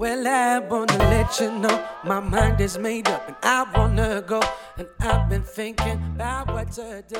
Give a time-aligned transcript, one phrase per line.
[0.00, 4.40] Well, I wanna let you know my mind is made up and I wanna go.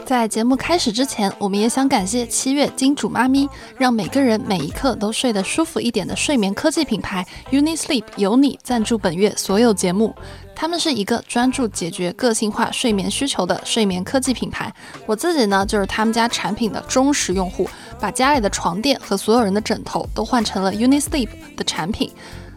[0.07, 10.15] 在节目开始之前，我们也想感谢七月金主妈咪，让每个人每一刻都睡得舒服一点的睡眠科技品牌 UniSleep 有你赞助本月所有节目。
[10.57, 14.73] 他们是一个专注解决个性化睡眠需求的睡眠科技品牌。
[15.05, 17.69] 我自己呢，就是他们家产品的忠实用户，
[18.01, 22.11] 把家里的床垫和所有人的枕头都换成了 UniSleep 的产品。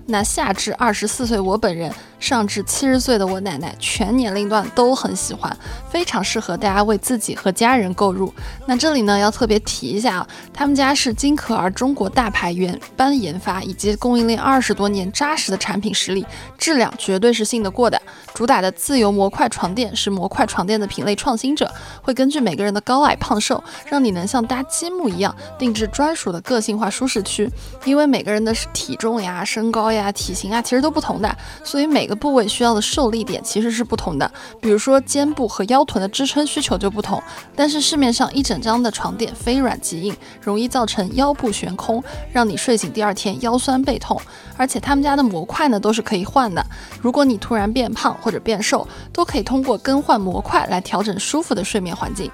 [0.06, 1.92] 那下至二十四岁，我本人。
[2.20, 5.54] 上至七十岁的我奶奶，全年龄段都很喜欢，
[5.92, 8.34] 非常适合大家为自己和家人购入。
[8.66, 16.26] 那这里呢要特别提一下啊，他们家是金可儿中国大牌原班研发以及供应链二十多年扎实的产品实力，
[16.58, 18.02] 质量绝对是信得过的。
[18.34, 21.70] 主打的自由模块床垫是模块床垫的品类创新者，
[22.02, 27.52] 会根据每个人的高矮胖瘦，让你能像搭积木一样定制专属的个性化舒适区。
[27.84, 32.14] 因为每个人的体重呀、身高呀、体型啊其实都不同的，所以每个。
[32.24, 37.22] 部位需要的受力点其实是不同的，比如说肩部和腰臀的支撑需求就不同。
[37.54, 44.18] 但是市面上一整张的床垫非软即硬，容易造成腰部悬空，让你睡醒第二天腰酸背痛。
[44.56, 46.66] 而且他们家的模块呢都是可以换的，
[47.02, 52.32] 如果你突然变胖或者变瘦，都可以通过更换模块来调整舒服的睡眠环境。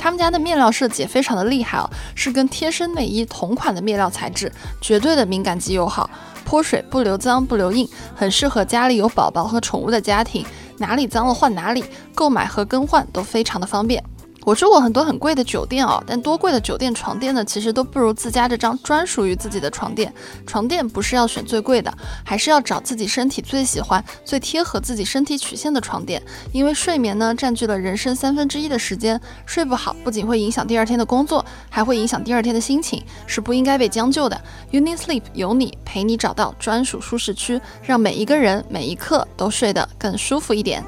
[0.00, 4.50] 他们家的面料设计也非常的厉害哦，是跟贴身内衣同款的面料材质，
[4.80, 6.08] 绝对的敏感肌友好。
[6.42, 10.44] 泼水不留脏不留印，很适合家里有宝宝和宠物的家庭，
[10.78, 11.84] 哪里脏了换哪里，
[12.14, 14.02] 购买和更换都非常的方便。
[14.46, 20.12] 我住过很多很贵的酒店哦，但多贵的酒店床垫呢，其实都不如自家这张专属于自己的床垫。
[20.46, 21.92] 床垫不是要选最贵的，
[22.24, 26.22] 还是要找自己身体最喜欢、最贴合自己身体曲线的床垫。
[26.52, 34.40] 因为睡眠呢，占据了人生三分之一的时间，睡不好不仅会影响第二天的工作，还会影响第二天的心情，是不应该被将就的。
[34.72, 40.82] UniSleep 有你陪你找到专属舒适区，让每一个人每一刻都睡得更舒服一点。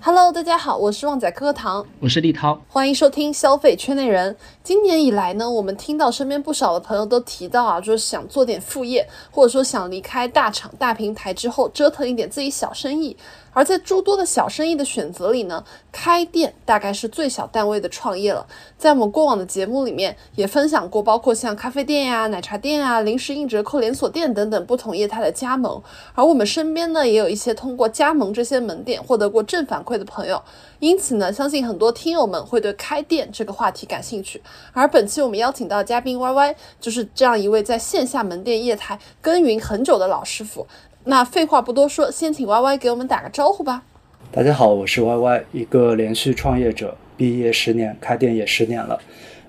[0.00, 4.34] Hello，大家好，我是旺仔课堂，我是立涛，欢迎收听消费圈内人。
[4.62, 13.16] 今年以来呢，我们听到身边不少的朋友都提到啊，就是想做点副业，或者说想离开大厂大平台之后，折腾一点自己小生意。
[13.52, 18.46] 而在诸多的小生意的选择里呢，开店大概是最小单位的创业了。
[18.76, 25.82] 在我们过往的节目里面也分享过，包括像咖啡店呀、奶茶店啊、零食硬折扣连锁店等等不同业态的加盟。
[26.14, 30.42] 而我们身边呢，也有一些通过加盟这些门店获得过正反馈的朋友。
[30.78, 34.40] 因此呢，相信很多听友们会对开店这个话题感兴趣。
[34.72, 40.66] 而本期我们邀请到嘉宾 Y Y，就是这样一位在线下门店业态耕耘很久的老师傅。
[41.10, 43.82] 那废话不多说，先请 Y Y 给我们打个招呼吧。
[44.30, 49.00] 大家好，我是 Y Y，一个连续创业者，毕业十年，开店也十年了。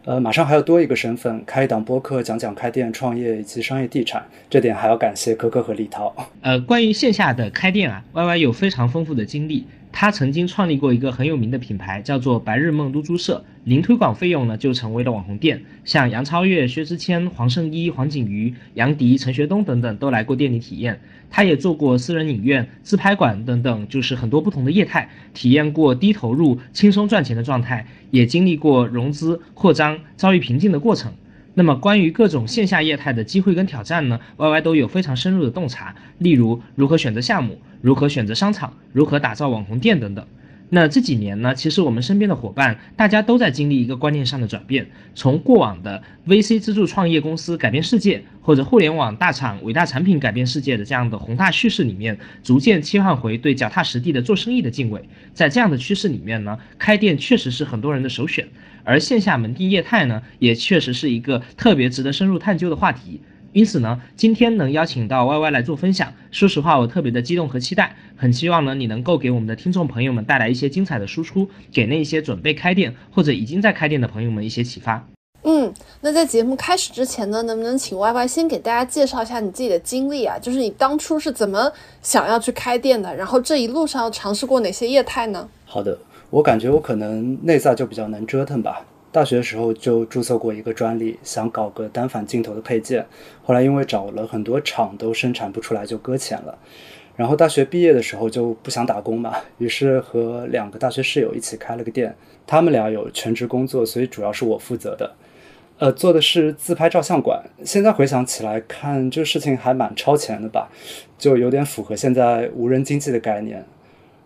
[0.05, 4.25] 呃，马上还要多一个身份，开一档播客，讲讲开店、创业以及商业地产。
[4.49, 6.15] 这点还要感谢哥哥和立涛。
[6.39, 9.65] 呃，关于线下的开店啊，Y Y 有非常丰富的经历。
[9.91, 21.01] 他曾经创立过一个很有名的品牌，叫做白日梦露珠社，零推广费用呢就成为了网红店，像杨超越、薛之谦、黄圣依、黄景瑜、杨迪、陈学冬等等都来过店里体验。
[21.31, 31.13] 他也做过私人影院、自拍馆等等，就是很多不同的业态，体验过低投入、轻松赚钱的状态，也经历过融资、扩张、遭遇瓶颈的过程。
[31.59, 40.25] 那么关于各种线下业态的机会跟挑战呢，Y Y 都有非常深入的洞察，例如如何选择项目，如何选择商场，如何打造网红店等等。
[40.69, 55.01] 那这几年呢，其实我们身边的伙伴，大家都在经历一个观念上的转变，从过往的 VC 资助创业公司改变世界，或者互联网大厂伟大产品改变世界的这样的宏大叙事里面，逐渐切换回对脚踏实地的做生意的敬畏。
[55.33, 58.47] 在这样的趋势里面呢，开店确实是很多人的首选，
[58.89, 63.21] 而线下门店业态呢，也确实是一个特别值得深入探究的话题。
[63.53, 75.07] 因此呢，今天能邀请到 Y Y 来做分享，说实话我特别的激动和期待，很希望呢你能够给我们的听众朋友们带来一些精彩的输出，给那些准备开店或者已经在开店的朋友们一些启发。
[75.43, 75.71] 嗯，
[76.01, 80.37] 那在节目开始之前呢，能不能请 Y Y 先给大家介绍一下你自己的经历啊？
[80.39, 81.71] 就是你当初是怎么
[82.01, 85.47] 想要去开店的，然后这一路上尝试过哪些业态呢？
[85.65, 85.97] 好的，
[86.29, 88.85] 我感觉我可能内在就比较能折腾吧。
[89.11, 93.03] 大学的时候就注册过一个专利，想搞个单反镜头的配件，
[93.43, 96.55] 后来因为找了很多厂都生产不出来，就搁浅了。
[97.15, 102.15] 然后大学毕业的时候就不想打工嘛，于是和两个大学室友一起开了个店，
[102.45, 105.11] 他们俩有全职工作，所以主要是我负责的。
[105.79, 107.41] 呃，做的是自拍照相馆。
[107.65, 110.69] 现在回想起来看，这事情还蛮超前的吧，
[111.17, 113.65] 就有点符合现在无人经济的概念。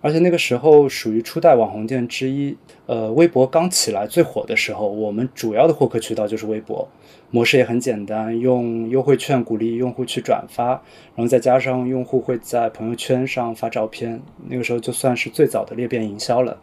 [0.03, 2.53] 而且那个时候属于初代网红店之一，
[2.88, 6.85] 呃，微博刚起来最火的时候，我们主要的获客渠道就是微博，
[7.31, 10.71] 模式也很简单，用优惠券鼓励用户去转发，
[11.15, 16.59] 然后再加上用户会在朋友圈上发照片，那个时候就算是最早的裂变营销了。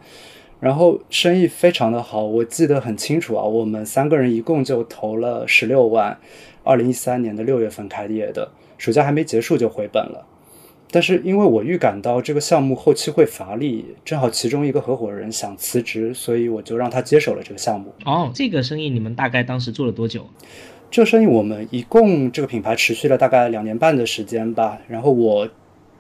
[0.61, 6.19] 然后生意非常的好，我记得很清楚啊，我们三个人一共就投了十六万，
[6.63, 10.27] 二零一三年的六月份开业的，暑假还没结束就回本了。
[10.91, 17.95] 但是因为我预感到这个项目后期会乏力，正好其中一个合伙人想辞职，所以我就让他接手了这个项目。
[18.05, 20.27] 哦，这个生意你们大概当时做了多久？
[20.91, 24.79] 这个生意我们一共这个品牌持续了大概两年半的时间吧。
[24.89, 25.49] 然后我。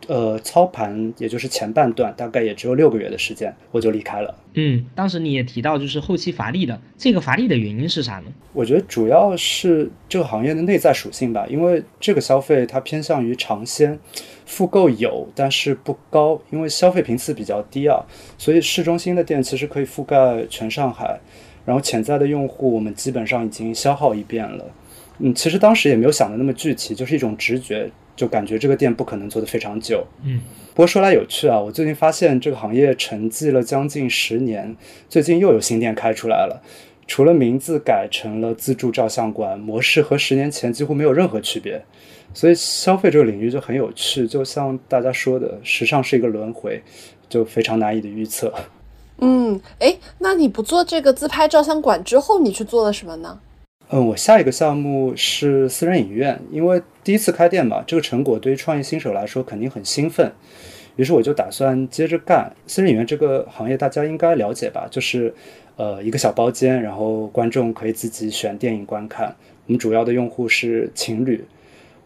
[0.09, 4.35] 呃，操盘也就是前半段，大概也只有六个月的时间，我就离开了。
[4.55, 8.33] 嗯，当时你也提到，就是后期乏力的，这个乏力的原因是啥呢？
[8.55, 13.97] 我觉得主要是这个行业的内在属性吧，因为这个消费它偏向于尝鲜，
[14.51, 18.05] 复购有，但是不高，因为消费频次比较低啊，
[18.37, 21.21] 所以市中心的店其实可以覆盖全上海，
[21.65, 24.65] 然后潜在的用户我们基本上已经消耗一遍了。
[25.21, 27.89] 嗯，其实当时也没有想的那么具体，就是一种直觉。
[28.17, 30.41] 就感觉这个店不可能做得非常久，嗯。
[30.75, 34.77] 不过说来有趣啊，我最近发现这个行业沉寂了将近十年，
[35.09, 36.61] 最近又有新店开出来了。
[37.07, 41.83] 除了名字改成了自助照相馆，模式和十年前几乎没有任何区别。
[42.33, 46.81] 所以消费这个领域就很有趣，就像大家说的，时尚是一个轮回，
[47.29, 48.53] 就非常难以的预测。
[49.19, 53.39] 嗯，哎，那你不做这个自拍照相馆之后，你去做了什么呢？
[53.91, 60.33] 嗯，我下一个项目是私人影院，因为第一次开店嘛，这个成果对于创业新手来说肯定很兴奋，
[60.95, 62.55] 于是我就打算接着干。
[62.67, 64.87] 私人影院这个行业大家应该了解吧？
[64.89, 65.35] 就是
[65.75, 69.35] 呃一个小包间，然后观众可以自己选电影观看。
[69.67, 71.45] 我们主要的用户是情侣。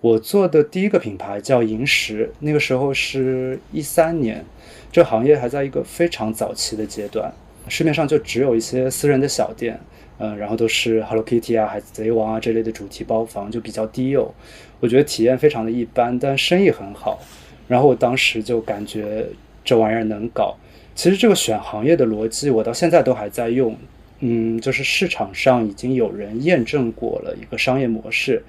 [0.05, 4.45] 我做的第一个品牌叫银石，那个时候是一三年，
[4.93, 7.33] 这行业还在一个非常早期的阶段，
[7.69, 9.81] 市面上就只有一些私人的小店。
[10.19, 14.31] 嗯，然后都是 Hello Kitty 啊、海贼王啊这类的主题包房，就比较低幼，
[14.79, 17.19] 我觉得体验非常的一般，但生意很好。
[17.67, 19.25] 然后我当时就感觉
[19.65, 20.55] 这玩意儿能搞。
[20.95, 23.75] 其实这个选行业的逻辑，我到现在都还在用。
[24.21, 28.43] 嗯，就是市场上已经有人验证过了一个商业模式，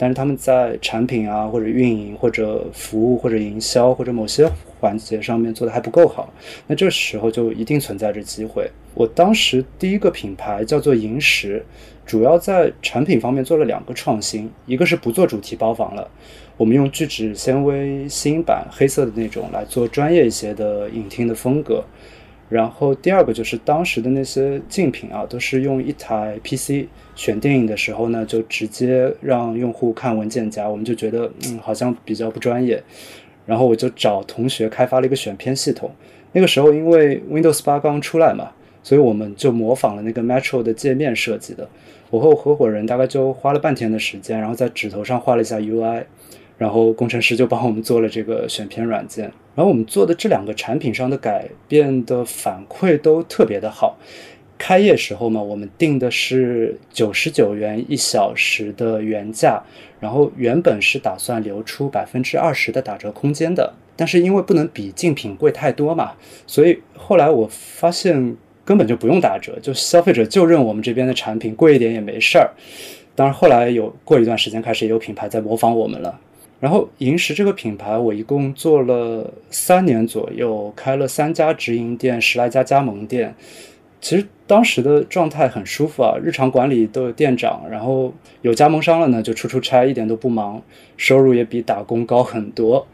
[0.00, 4.50] 但是他们在产品啊或者运营或者服务或者营销或者某些
[4.80, 6.32] 环节上面做的还不够好，
[6.66, 8.66] 那这时候就一定存在着机会。
[8.94, 11.62] 我当时第一个品牌叫做银石，
[12.06, 16.10] 主要在产品方面做了两个创新，一个是不做主题包房了，
[16.56, 21.84] 我们用聚酯纤维新版黑色的那种来做专业一些的影厅的风格。
[22.50, 32.82] 然后第二个就是当时的那些竞品啊，都是用一台 PC 选电影的时候呢，就直接让用户看文件夹，我们就觉得嗯好像比较不专业。
[33.46, 35.90] 然后我就找同学开发了一个选片系统。
[36.32, 38.50] 那个时候因为 Windows 八刚出来嘛。
[38.82, 41.68] 所以我们就模仿了那个 Metro 的界面设计的，
[42.08, 46.04] 我和我合伙人大概就花了半天的时间，然后在纸头上画了一下 UI，
[46.60, 49.24] 然后工程师就帮我们做了这个选片软件。
[49.54, 53.96] 然后我们做的这两个产品上的改变的反馈都特别的好。
[54.58, 59.62] 开业时候嘛，我们定的是九十九元一小时的原价，
[60.00, 66.12] 然后原本是打算留出百分之二十的打折空间的，但是因为不能比竞品贵太多嘛，
[66.46, 68.36] 所以后来我发现。
[68.62, 72.48] 根本就不用打折，就消费者就认我们这边的产品贵一点也没事儿。
[73.16, 76.20] 当然后来有过一段时间，开始也有品牌在模仿我们了。
[76.60, 83.34] 然后银石这个品牌，我一共做了三年左右，开了三家直营店，十来家加盟店。
[84.00, 88.12] 其实当时的状态很舒服啊，日常管理都有店长，然后
[88.42, 90.62] 有加盟商了呢，就出出差一点都不忙，
[90.96, 92.86] 收入也比打工高很多。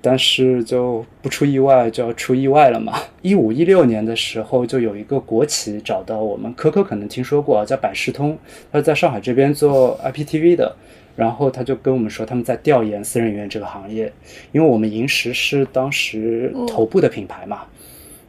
[0.00, 3.00] 但是就不出意外就要出意外了嘛。
[3.20, 8.38] 一五一六年的时候，就有一个国企找到我们，可可可能听说过啊，叫百视通，
[8.70, 10.76] 他在上海这边做 IPTV 的。
[11.18, 14.12] 然后他就跟我们说，他们在调研私人影院这个行业，
[14.52, 17.62] 因为我们银石是当时头部的品牌嘛，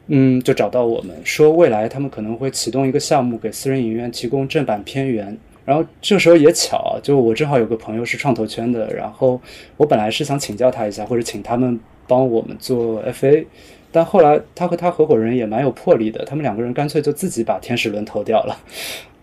[0.07, 5.37] 嗯，就找到我们说，未来他们可能会启动一个项目，给私人影院提供正版片源。
[5.65, 9.39] 然后这时候也巧，就我正好有个朋友是创投圈的，然后
[9.77, 13.45] 我本来是想请教他一下，或者请他们帮我们做 FA，
[13.91, 18.57] 但后来他和他合伙人也蛮有魄力的，他们两个人干脆就自己把天使轮投掉了，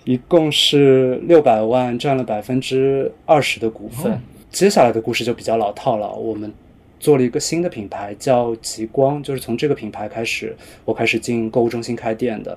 [0.07, 4.21] 一共是六百万，占了百分之二十的股份。
[4.51, 6.53] 接下来的故事就比较老套了，我们。
[6.99, 12.57] 做了一个新的品牌，叫极光，就是从这个品牌开始，我开始进购物中心开店的。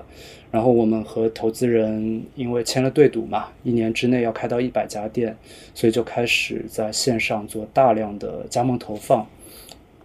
[0.50, 5.36] 然后我们和投资人因为签了对赌嘛，一年之内要开到一百家店，
[5.74, 9.26] 所以就开始在线上做大量的加盟投放。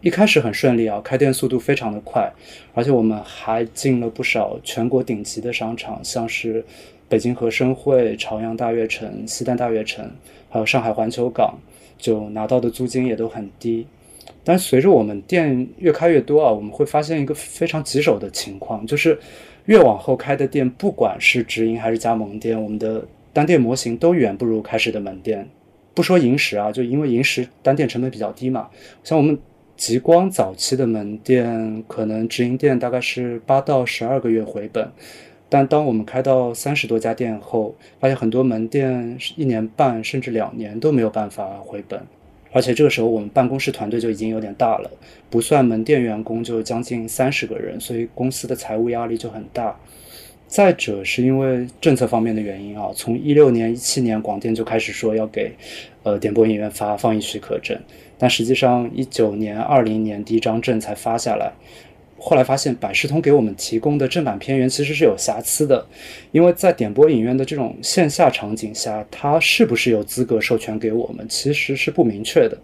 [0.01, 2.29] 一开始很顺利啊，开店速度非常的快，
[2.73, 6.63] 而且我们还进了不少全国顶级的商场，像是
[7.07, 10.09] 北京和生汇、朝阳大悦城、西单大悦城，
[10.49, 11.55] 还有上海环球港，
[11.97, 13.85] 就拿到的租金也都很低。
[14.43, 19.17] 但随着我们店越开越多啊，我们会发现一个非常棘手的情况，就是
[19.65, 25.47] 越往后开的店，不管是直营还是加盟店，我们的单店模型都远不如开始的门店。
[25.93, 28.69] 不说银石啊，就因为银石单店成本比较低嘛。
[29.03, 29.37] 像我们
[29.77, 34.91] 极光早期的门店，可能直营店大概是八到十二个月回本，
[35.55, 41.97] 但当我们开到三十多家店后，发现很多门店一年半甚至两年都没有办法回本。
[42.51, 44.91] 而且这个时候，我们办公室团队就已经有点大了，
[45.29, 49.73] 不算门店员工就将近三十个人，所以公司的财务压力就很大。
[50.45, 55.53] 再者是因为政策方面的原因啊，从一六年、一七年广电就开始说要给，
[56.03, 57.79] 呃，点播影院发放映许可证，
[58.17, 61.53] 但实际上一九年、二零年第一张证才发下来。
[62.17, 65.85] 后来发现百视通给我们提供的正版片源其实是有瑕疵的，
[66.31, 72.57] 因为在点播影院的这种线下场景下，它是不是有资格授权给我们，其实是不明确的。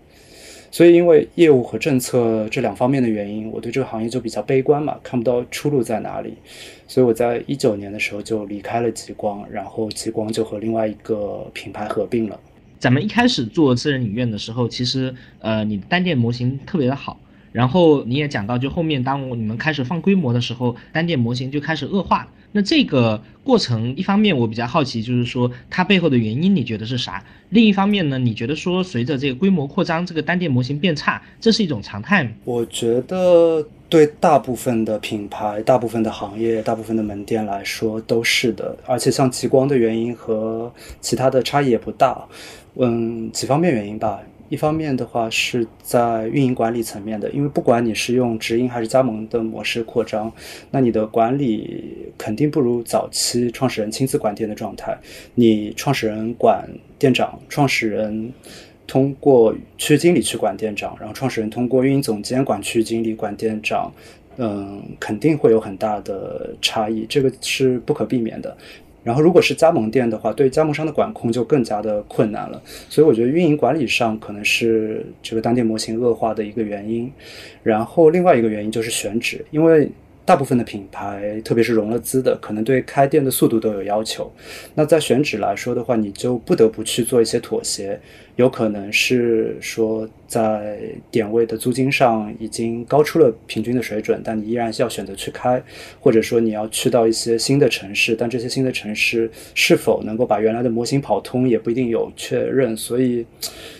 [0.74, 6.34] 所以因为业务和政策这两方面的原因，我对这个行业就比较悲观嘛，看不到出路在哪里。
[6.88, 12.39] 所以我在一九年的时候就离开了极光，然后极光就和另外一个品牌合并了。
[12.79, 17.20] 咱们一开始做私人影院的时候，其实呃，你单店模型特别的好。
[17.51, 22.27] 然后你也讲到，就后面当你们开始放规模的时候，单店模型就开始恶化。
[22.53, 27.24] 那这个过程，一方面我比较好奇，就是说它背后的原因，你觉得是啥？
[27.50, 32.31] 另一方面呢，你觉得说随着这个规模扩张，这个单店模型变差，这是一种常态吗？
[32.43, 38.75] 我觉得对大部分的品牌、大部分的行业、大部分的门店来说都是的。
[38.86, 42.22] 而且像极光的原因和其他的差异也不大。
[42.75, 44.20] 嗯，几方面原因吧。
[44.51, 50.29] 一方面的话是在运营管理层面的，因为不管你是用直营还是加盟的模式扩张，
[50.72, 54.93] 那你的管理肯定不如早期创始人亲自管店的状态。
[55.36, 58.34] 你创始人管店长，创始人
[58.86, 63.89] 通过区域经理去管店长，然后创始人通过运营总监管区域经理管店长，
[64.36, 68.58] 嗯，肯定会有很大的差异，这个是不可避免的。
[69.03, 72.62] 然后，如果是加盟店的话，对加盟商的管控就更加的困难了。
[72.89, 77.12] 所以，我觉得运营管理上可能是这个单店模型恶化的一个原因。
[77.63, 79.89] 然后，另外一个原因就是选址，因为。
[80.24, 84.32] 大部分的品牌，特别是融了资的，可能对开店的速度都有要求。
[84.75, 88.00] 那在选址来说的话，你就不得不去做一些妥协。
[88.38, 90.80] 有可能是说，在
[91.12, 95.62] 点位的租金上已经高出了平均的水准，但你依然要选择去开，
[96.00, 102.75] 或者说你要去到一些新的城市，但这些新的城市是否能够把原来的模型跑通，也不一定有确认。
[102.75, 103.25] 所以，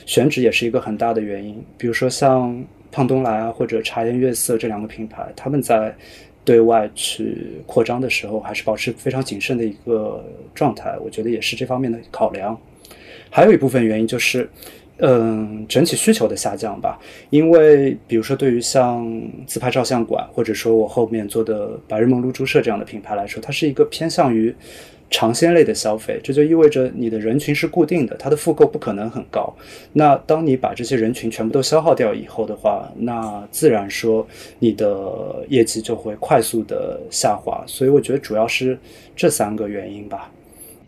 [0.06, 1.64] 选址也是一个很大的原因。
[1.78, 5.96] 比如说像胖东来啊，或者茶颜悦色这两个品牌，他们在
[6.44, 12.58] 对外去扩张的时候，还是保持非常谨慎的一个状态，我觉得也是这方面的考量。
[13.30, 14.50] 还有一部分原因就是，
[14.98, 17.00] 嗯，整体需求的下降吧。
[17.30, 19.10] 因为比如说，对于像
[19.46, 24.56] 自拍照相馆，或者说我后面做的白日梦露珠社这样的品牌来说，它是一个偏向于。
[25.12, 29.54] 尝鲜类的消费，这就意味着你的人群是固定的，它的复购不可能很高。
[29.94, 34.26] 那当你把这些人群全部都消耗掉以后的话，那自然说
[34.60, 37.62] 你的业绩就会快速的下滑。
[37.68, 38.80] 所以我觉得主要是
[39.14, 40.32] 这三个原因吧。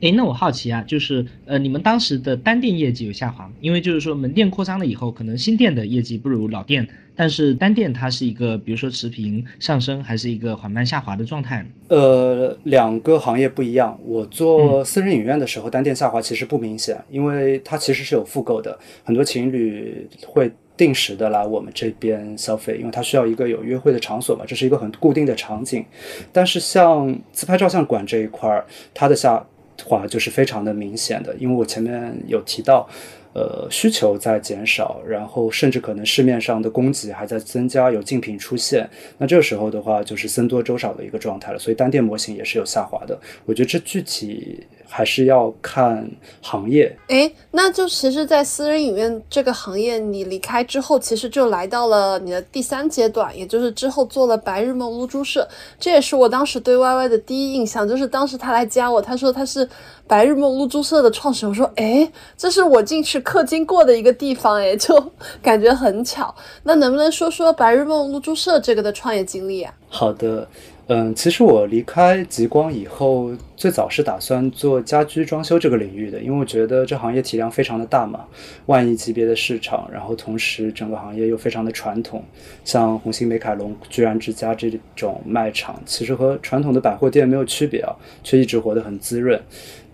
[0.04, 3.54] 哎，那我好奇啊，就是呃，你们当时的单店业绩有下滑吗？
[3.62, 11.66] 因为就是说门店扩张了以后，可能新店的业绩不如老店，但是单店它是一个，比如说持平上升，还是一个缓慢下滑的状态？
[11.88, 13.98] 呃，两个行业不一样。
[14.04, 25.86] 我做私人影院的时候，单店下滑其实不明显，因为它其实是有复购的，很多情侣会定时的来我们这边消费，因为它需要一个有约会的场所嘛，这是一个很固定的场景。
[26.34, 29.42] 但是像自拍照相馆这一块儿，它的下
[29.86, 32.88] 话就是非常的明显的，因为我前面有提到，
[33.34, 38.90] 呃，需求在减少，然后甚至可能市面上的供给还在增加，有竞品出现。
[39.18, 43.20] 那这个时候的话，就是僧多粥少的一个状态了，所以单店模型也是有下滑的。
[43.46, 44.66] 我觉得这具体。
[44.96, 46.08] 还是要看
[46.40, 55.48] 行业，哎，那就其实，在私人影院这个行业，你离开之后，其实就来到了你的第三阶段，也就是之后做了白日梦露珠社，
[55.80, 59.68] 这也是我当时对 Y Y 的第一印象，就是当时他来加我，他说他是
[60.08, 66.34] 白日梦露珠社的创始人，我说，哎，这是我进去氪金过的一个地方，哎，就感觉很巧。
[66.64, 69.74] 那能不能说说白日梦露珠社这个的创业经历啊？
[69.90, 70.48] 好的。
[70.88, 78.26] 嗯，其实我离开极光以后，最早是打算做家居装修这个领域的，因为我觉得这行业体量非常的大嘛，
[78.66, 82.24] 万亿级别的市场，然后同时整个行业又非常的传统，
[82.64, 89.40] 像红星美凯龙、居然之家这种卖场，其实和传统的百货店没有区别啊，却一直活得很滋润。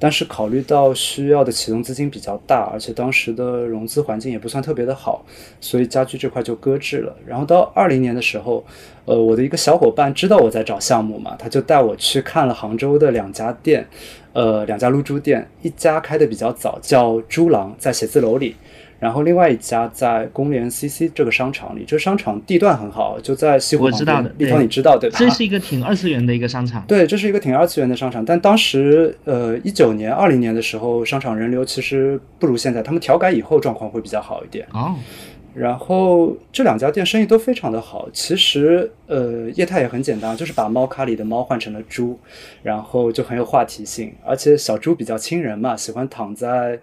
[0.02, 5.26] 但是考虑到需要的启动资金比较大，而且当时的融资环境也不算特别的好，
[5.60, 7.14] 所以家居这块就搁置了。
[7.28, 8.64] 然后到二零年的时候，
[9.04, 13.88] 呃，我的一个小伙伴知道我在找项目嘛，他就带我去看了杭州的两家店，
[14.34, 18.56] 呃，两家露珠店，一家开的比较早，叫猪郎，在写字楼里。
[19.00, 25.16] 然后另外一家在公联 CC 这个商场里，这个商场地段很好，就在西湖我知道的，立方你知道对吧？
[25.18, 26.84] 这是一个挺二次元的一个商场。
[26.86, 28.26] 对，这是一个挺二次元的商场。
[28.26, 34.68] 但当时呃一九年、二零年的时候，商场人流其实不如现在，他们调改以后状况会比较好一点。
[34.74, 34.96] 哦。
[35.60, 38.10] 然后这两家店生意都非常的好。
[38.14, 42.18] 其实呃业态也很简单，就是把猫咖里的猫换成了猪，
[42.64, 46.80] 然后就很有话题性，而且小猪比较亲人嘛，喜欢躺在。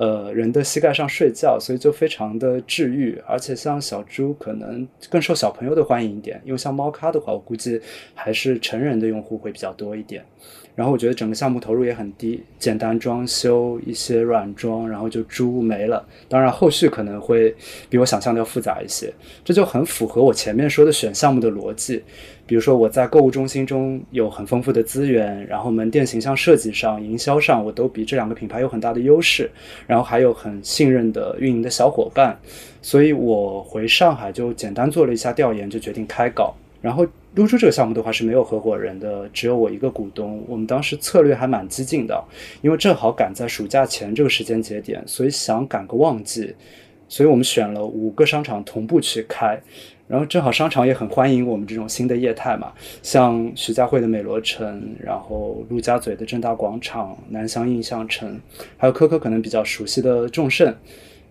[0.00, 7.80] 呃，人的膝盖上睡觉，所以就非常的治愈，而且像小猪可能更受小朋友的欢迎一点，因为像猫咖的话，我估计
[8.14, 10.24] 还是成人的用户会比较多一点。
[10.78, 16.06] 然后我觉得整个项目投入也很低，简单装修一些软装，然后就租没了。
[16.28, 17.52] 当然后续可能会
[17.90, 19.12] 比我想象的要复杂一些，
[19.44, 22.00] 这就很符合我前面说的选项目的逻辑。
[22.46, 29.50] 比如说我在购物中心中有很丰富的资源，然后门店形象设计上、营销上我都比这两个品牌有很大的优势，
[29.84, 32.38] 然后还有很信任的运营的小伙伴，
[32.80, 36.54] 所以我回上海就简单做了一下调研，就决定开搞。
[36.80, 40.42] 然后露珠这个项目的话是没有合伙人的，只有我一个股东。
[40.48, 42.22] 我们当时策略还蛮激进的，
[42.62, 46.54] 因为正好赶在暑假前这个时间节点，所以想赶个旺季，
[47.08, 49.60] 所以我们选了五个商场同步去开。
[50.08, 58.40] 然后正好商场也很欢迎我们这种新的业态嘛，像徐家汇的美罗城，然后陆家嘴的正大广场、南翔印象城，
[58.78, 60.74] 还有科科可能比较熟悉的众盛，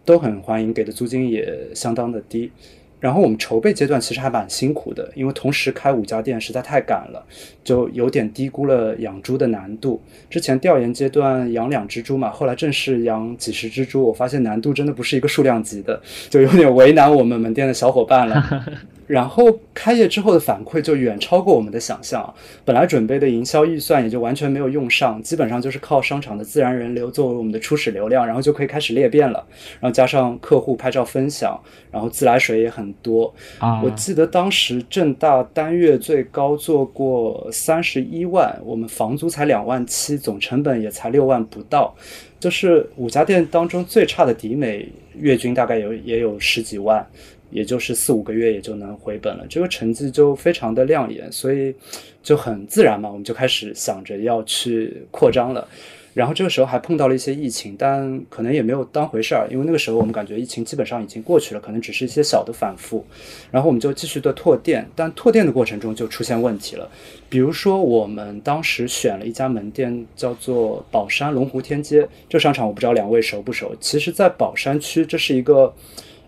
[0.05, 2.51] 都很欢迎，给的租金也相当的低。
[2.99, 7.23] 然后我们筹备阶段其实还蛮辛苦的，因为同时开五家店实在太赶了，
[7.63, 10.01] 就有点低估了养猪的难度。
[10.29, 18.65] 之前调研阶段养两只猪嘛，后来正式养几十只猪，我发现难度真的不是一个数量级的，就有点为难我们门店的小伙伴了。
[19.07, 22.31] 然后开业之后的反馈就远超过我们的想象，
[22.65, 29.43] 本来准备的营销预算也就完全没有用上，基本上就是靠商场的自然人流作为我们的初始流量，然后就可以开始裂变了。
[29.79, 31.57] 然后加上客户拍照分享，
[31.89, 33.33] 然后自来水也很多。
[33.59, 41.95] 啊，我记得当时正大单月最高做过三十一万，我们房租才两万七，总成本也才六万不到，
[42.41, 47.07] 就是五家店当中最差的迪美月均大概有也有十几万。
[47.49, 51.73] 也就是四五个月也就能回本了，这个成绩就非常的亮眼，所以
[52.21, 55.67] 就很自然嘛，我们就开始想着要去扩张了。
[56.13, 63.05] 然后这个时候还碰到了一些疫情，但可能也没有当回事儿，因为那个时候我们感觉疫情基本上已经过去了，可能只是一些小的反复。
[63.51, 66.89] 然后我们就继续的拓店，但拓店的过程中就出现问题了，
[67.29, 75.71] 比如说我们当时选了一家门店叫做宝山龙湖天街，这商场我不知道两位熟不熟，其实在宝山区这是一个。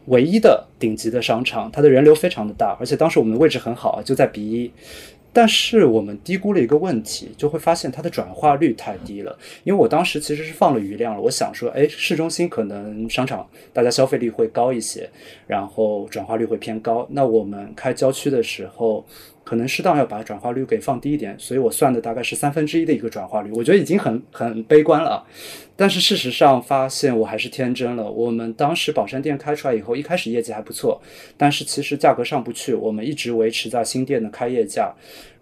[0.10, 4.72] 唯一的顶级的商场，它的人流非常的大，而且当时我们的位置很好，就在 B 一。
[5.32, 9.38] 但是我们低估了一个问题，就会发现它的转化率太低了。
[9.64, 15.08] 因为我当时其实是放了余量了，我想说，哎，市中心可能商场大家消费率会高一些，
[15.46, 17.08] 然后转化率会偏高。
[17.12, 19.06] 那我们开郊区的时候。
[19.50, 25.26] 可能适当要把转化率给放低一点，所以我算的大概是三分之一的一个转化率，我觉得已经很很悲观了。
[25.76, 28.12] 但是事实上发现我还是天真了。
[28.12, 31.02] 我们当时宝山店开出来以后，一开始业绩还不错，
[31.36, 34.94] 但是其实价格上不去，我们一直维持在新店的开业价。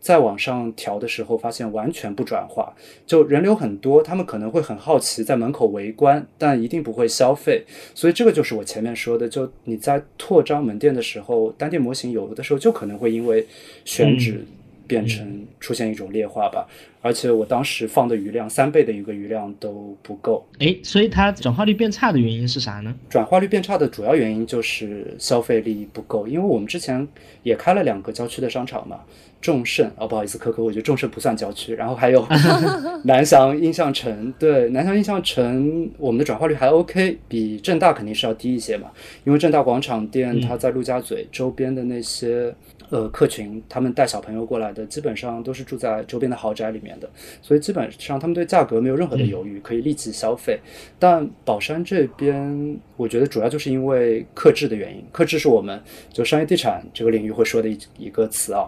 [0.08, 2.74] 再往上调的时候，发现完全不转化，
[3.06, 7.66] 就人流很多，他们可能会很好奇，在门口围观，但一定不会消费。
[7.94, 13.46] 所以这个就是我前面说的，就你在拓张门店的时候，单店模型有的时候就可能会因为
[13.84, 14.46] 选址
[14.88, 16.66] 变成出现一种劣化吧。
[17.02, 20.46] 而且我当时放的余量三倍的一个余量都不够。
[20.60, 22.94] 诶，所以它转化率变差的原因是啥呢？
[23.10, 27.06] 转化率变差的主要原因就是消费力不够，因为我们之前
[27.44, 29.02] 也开了两个郊区的商场嘛。
[29.40, 31.76] 众盛哦，不好意思，可可，我觉得众盛不算郊区。
[31.76, 32.28] 然后还有
[33.06, 38.90] 南翔印象城，对，南翔印象城，我们的转化率还 OK，比正大肯定是要低一些嘛。
[39.24, 42.54] 因为正大广场店它在陆家嘴周边的那些
[42.90, 47.10] 呃客群，他们带小朋友过来的，基本上都是住在周边的豪宅里面的，
[47.42, 50.60] 所以基本上他们对价格没有任何的犹豫，可以立即消费。
[50.98, 55.80] 但宝山这边，我觉得主要就是因为克制的原因，克制是我们
[56.12, 58.68] 就商业地产这个领域会说的一一个词啊。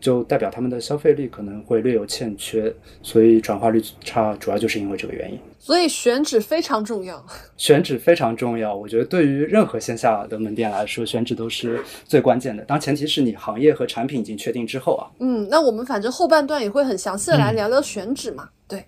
[0.00, 5.38] 就代表他们的消费力可能会略有欠缺，所以转化率差，主要就是因为这个原因。
[5.58, 7.24] 所以选址非常重要，
[7.56, 8.74] 选址非常重要。
[8.74, 12.64] 我觉得对于任何线下的门店来说，选址都是最关键的。
[12.64, 15.10] 当前提是你行业和产品已经确定之后啊。
[15.18, 18.48] 嗯，那我们反正后半段也会很详细的来聊聊选址嘛。
[18.66, 18.84] 对。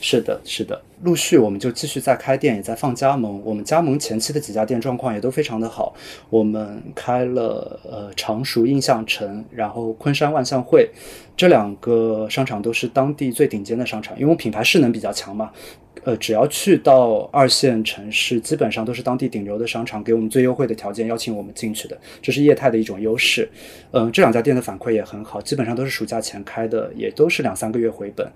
[0.00, 3.40] 是的，是的，陆续我们就继续在开店，也在放加盟。
[3.44, 5.94] 我们加盟前期的几家店状况也都非常的好。
[6.28, 10.90] 我们开了呃常熟印象城，然后昆山万象汇，
[11.36, 15.50] 这两个商场都是当地最顶尖的商场，因为品牌势能比较强嘛。
[16.04, 23.46] 呃，只要去到二线城市，基本上都是当地顶流的商场，给我们最优惠的条件邀请我们进去的，这是业态的一种优势。
[23.90, 28.26] 嗯，这两家店的反馈也很好，基本上都是暑假前开的，也都是两三个月回本。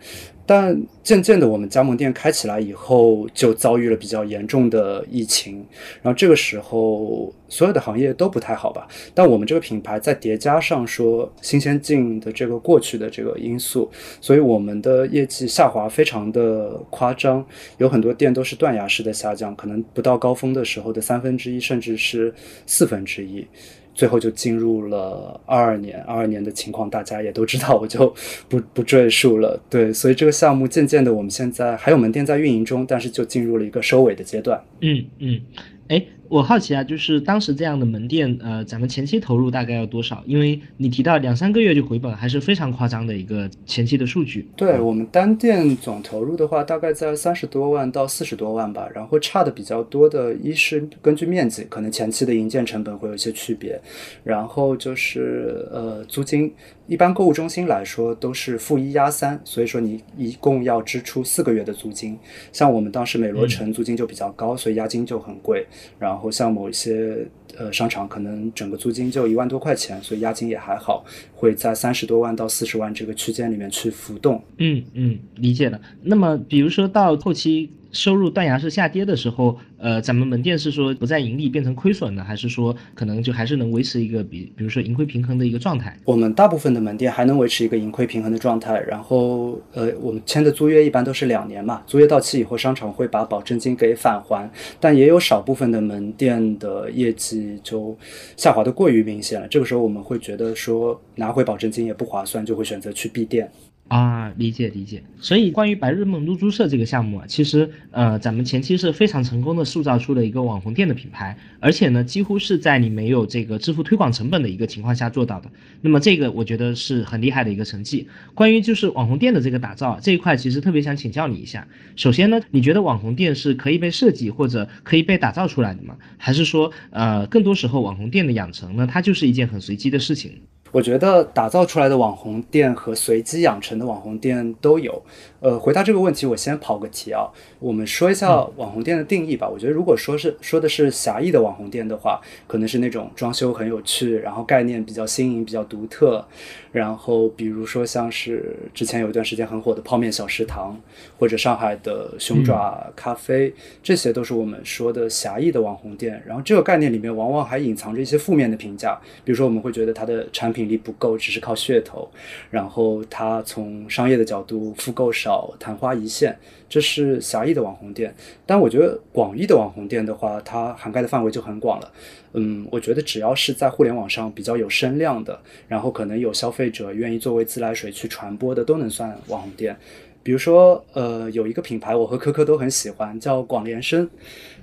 [0.45, 5.65] 但渐渐的，我们加盟店开起来以后，就遭遇了比较严重的疫情，
[6.03, 8.87] 然后这个时候所有的行业都不太好吧。
[9.13, 13.91] 但我们这个品牌再叠加上说新鲜劲的这个过去的这个因素，
[14.21, 17.45] 所以我们的业绩下滑非常的夸张。
[17.79, 22.35] 有很多店都是断崖式的下降，可能不到高峰的时候的三分之一，甚至是
[22.67, 23.47] 四分之一，
[23.95, 26.03] 最后就进入了二二年。
[26.03, 28.15] 二二年的情况大家也都知道，我就
[28.49, 29.59] 不不赘述了。
[29.71, 34.63] 对，所以这个项目渐渐的，我们现在还有门店在运营中，但是就进入了一个收尾的阶段。
[34.81, 35.41] 嗯嗯，
[35.89, 36.05] 哎。
[36.35, 40.21] 我好奇啊，就是当时这样的门店，呃，咱们前期投入大概要多少？
[40.27, 44.49] 因为你提到两三个月就回本，还是非常夸张的一个前期的数据。
[44.57, 48.89] 对我们单店总投入的话，大概在三十多万到四十多万吧。
[48.93, 53.81] 然后差的比较多的，一是根据面积，可能前期的营建成本会有一些区别。
[54.25, 56.53] 然后就是呃租金，
[56.87, 62.19] 一般购物中心来说都是负一压三，所以说你一共要支出四个月的租金。
[62.53, 65.67] 像我们当时美罗城租金就比较高，所以押金就很贵。
[65.99, 66.31] 然后。
[66.35, 67.25] 像某一些
[67.57, 74.43] 呃商场，可能整个租金就一万多块钱，所以押金也还好，会在三十多万到四十万这个区间里面去浮动。
[74.57, 75.81] 嗯嗯，理解了。
[76.03, 77.71] 那么比如说到后期。
[77.95, 85.97] 收入断崖式下跌的时候，呃，咱们门店是说不再盈利变成亏损呢，还是说可能就还是能维持一个比，比如说盈亏平衡的一个状态？
[86.05, 88.79] 我们大部分的门店还能维持一个盈亏平衡的状态。
[88.81, 94.51] 然后，呃，我们签的租约一般都是两年嘛，租约到期以后，商场会把保证金给返还。
[94.81, 97.97] 但也有少部分的门店的业绩就
[98.37, 103.49] 下滑的过于明显了，这个时候我们会觉得说拿回保证金也不划算，就会选择去闭店。
[103.89, 105.03] 啊，理解理解。
[105.21, 115.51] 所以关于白日梦露珠社这个项目啊，其实呃，咱们前期是非常成功的塑造出了一个网红店的品牌，而且呢，几乎是在你没有这个支付推广成本的一个情况下做到的。
[115.83, 118.09] 那么这个我觉得是很厉害的一个成绩。
[118.35, 121.69] 关于就是网红店的这个打造这一块，其实特别想请教你一下。
[121.95, 125.95] 首先呢，你觉得网红店是可以被设计或者可以被打造出来的吗？
[126.17, 130.33] 还是说呃，更多时候网红店的养成呢，它就是一件很随机的事情？
[130.75, 135.01] 我觉得打造出来的网红店和随机养成的网红店都有。
[135.39, 137.29] 呃，回答这个问题，我先跑个题啊。
[137.61, 139.49] 我们说一下网红店的定义吧。
[139.49, 146.25] 我觉得，如果说是说的是狭义的网红店的话，可能是那种装修很有趣，然后概念比较新颖、比较独特。
[146.73, 150.77] 然后，比如说像是之前有一段时间很火的泡面小食堂，
[151.19, 156.21] 或者上海的熊爪咖啡，这些都是我们说的狭义的网红店。
[156.27, 162.11] 然后，这个概念里面往往还隐藏着一些负面的评价，比如说我们会觉得它的产品力不够，只是靠噱头。
[162.51, 165.55] 然后，它从商业的角度复购少。
[165.59, 166.37] 昙花一现，
[166.69, 168.15] 这是狭义的网红店。
[168.45, 171.93] 但我觉得广义的网红店的话，它涵盖的范围就很广了。
[172.33, 179.77] 嗯，我觉得只要是在互联网上比较有声量的，然后可能有消费者愿意作为自来水去传播的，都能算网红店。
[180.25, 184.09] 比如说，呃，有一个品牌，我和科科都很喜欢，叫广联生。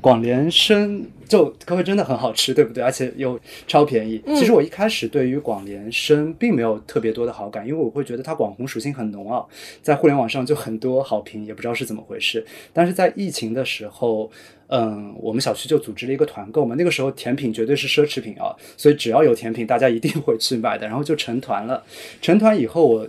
[0.02, 2.84] 广联生就科科真的很好吃，对不对？
[2.84, 4.19] 而且又超便宜。
[4.36, 9.45] 其实我一开始对于广联生并没有特别多的好感，因为我会觉得它网红属性很浓啊，
[9.84, 12.43] 在互联网上就很多好评，也不知道是怎么回事。
[12.74, 14.32] 但是在疫情的时候，
[14.69, 21.84] 嗯，我们小区就组织了一个团购嘛，那个时候甜品绝对是奢侈品啊，所以只要有甜品，大家一定会去买的，然后就成团了。
[22.19, 23.08] 成团以后我。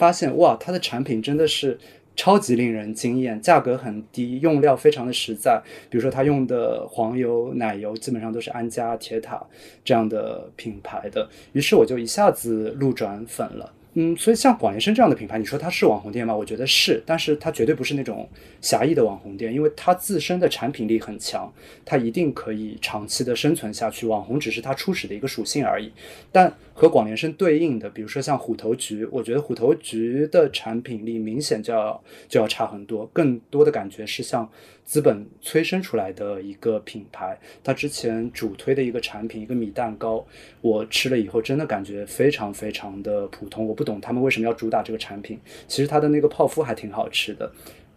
[0.00, 1.78] 发现哇，它的产品真的是
[2.16, 5.60] 超级令人惊艳，价格很低，用料非常的实在。
[5.90, 9.42] 比如说它用的黄油、奶油基本上都是安佳、铁塔
[9.84, 13.70] 这样的品牌的，于是我就一下子路转粉了。
[13.94, 16.34] 嗯，所以像广联生这样的品牌，你说它是网红店吗？
[16.34, 18.28] 我觉得是，但是它绝对不是那种
[18.60, 21.52] 狭义的网红店，因为它自身的产品力很强，
[21.84, 24.06] 它一定可以长期的生存下去。
[24.06, 25.92] 网红只是它初始的一个属性而已。
[26.30, 34.48] 但和广联生对应的，比如说像虎头菊，我觉得虎头菊的产品力明显就要就要差很多，更多的感觉是像。
[34.90, 40.26] 资本催生出来的一个品牌，它之前主推的一个产品，一个米蛋糕，
[40.62, 43.64] 我吃了以后真的感觉非常非常的普通。
[43.64, 45.38] 我不懂他们为什么要主打这个产品。
[45.68, 47.48] 其实它的那个泡芙还挺好吃的。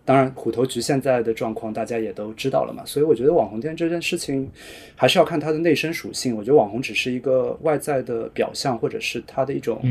[0.06, 2.86] 当然，虎头菊现在的状况大家也都知道了嘛。
[2.86, 4.47] 所以我觉得网红店这件事情
[4.95, 6.38] 还是要看它的内生属性。
[6.38, 9.82] 我觉得网红只是一个外在的表象，或者是它的一种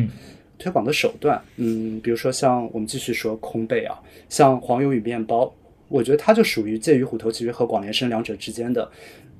[0.56, 1.42] 推广的手段。
[1.56, 5.52] 嗯，比如说像我们继续说空贝啊，像黄油与面包。
[5.92, 8.90] 我觉得它就属于介于虎头奇和广联生两者之间的。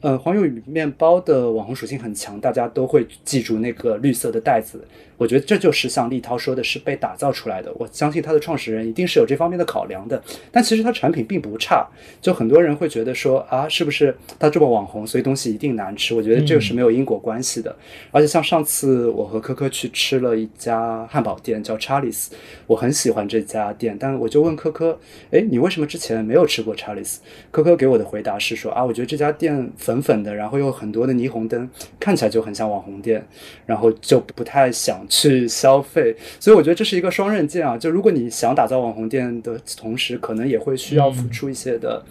[0.03, 4.85] 呃，黄油与面包的网红属性很强，大家都会记住那个绿色的袋子。
[5.23, 7.73] 我觉得这就是像立涛说的，是被打造出来的。
[7.79, 10.21] 我相信他的创始人一定是有这方面的考量的。
[10.51, 11.87] 但其实他产品并不差，
[12.21, 16.13] 就很多人会觉得说啊，是不是他这么网红，所以东西一定难吃？
[16.13, 17.73] 我觉得这个是没有因果关系的。
[18.11, 22.35] 而且像上次我和科科去吃了一家汉堡店，叫查理斯，
[22.67, 24.99] 我很喜欢这家店，但我就问科科，
[25.31, 27.21] 哎，你为什么之前没有吃过查理斯？
[27.53, 33.25] 科科给我的回答是说啊，我觉得这家店粉粉的，然后有很多的霓虹灯，看起来就很像网红店，
[33.67, 35.07] 然后就不太想。
[35.12, 37.77] 去消费，所以我觉得这是一个双刃剑啊。
[37.77, 42.03] 就如果你想打造网红店的同时，可能也会需要付出一些的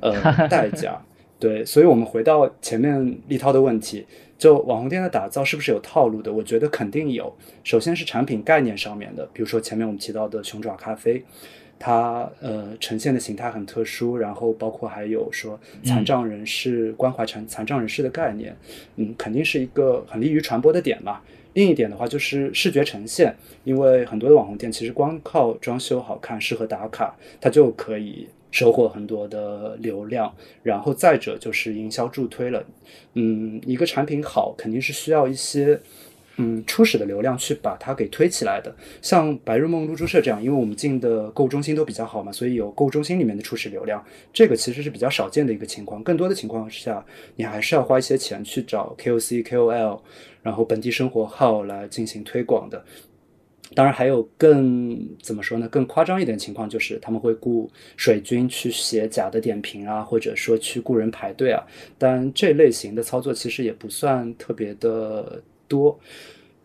[0.00, 0.12] 呃
[0.48, 1.00] 代价。
[1.40, 6.30] 对，所以我们回到前面立涛的问题，就网红店的打造是不是有套路的？
[6.30, 7.34] 我觉得肯定有。
[7.64, 11.24] 首先是产品概念上面的，比如说前面我们提到的熊爪咖啡，
[11.78, 18.54] 它呃呈现的形态很特殊，然后包括还有说残障人士关怀残残障人士的概念，
[18.96, 21.18] 嗯，肯定是一个很利于传播的点嘛。
[21.54, 23.34] 另一点的话就是视觉呈现，
[23.64, 30.34] 因为很多的网红店其实光靠装修好看、适合打卡，它就可以收获很多的流量。
[30.62, 32.64] 然后再者就是营销助推了，
[33.14, 35.80] 嗯，一个产品好肯定是需要一些。
[36.38, 46.02] 嗯，初始的流量去把它给推起来的，像白日梦露珠社这样，因为我们进的购物中心都比较好嘛，所以有购物中心里面的初始流量，这个其实是比较少见的一个情况。
[46.02, 47.04] 更多的情况下，
[47.36, 50.00] 你还是要花一些钱去找 KOC、KOL，
[50.42, 52.84] 然后本地生活号来进行推广的。
[53.74, 55.68] 当然，还有更怎么说呢？
[55.68, 61.64] 更夸张一点情况就是他们会雇水军去写假的点评啊，或者说去雇人排队啊。
[61.96, 65.42] 但这类型的操作其实也不算特别的。
[65.68, 65.98] 多，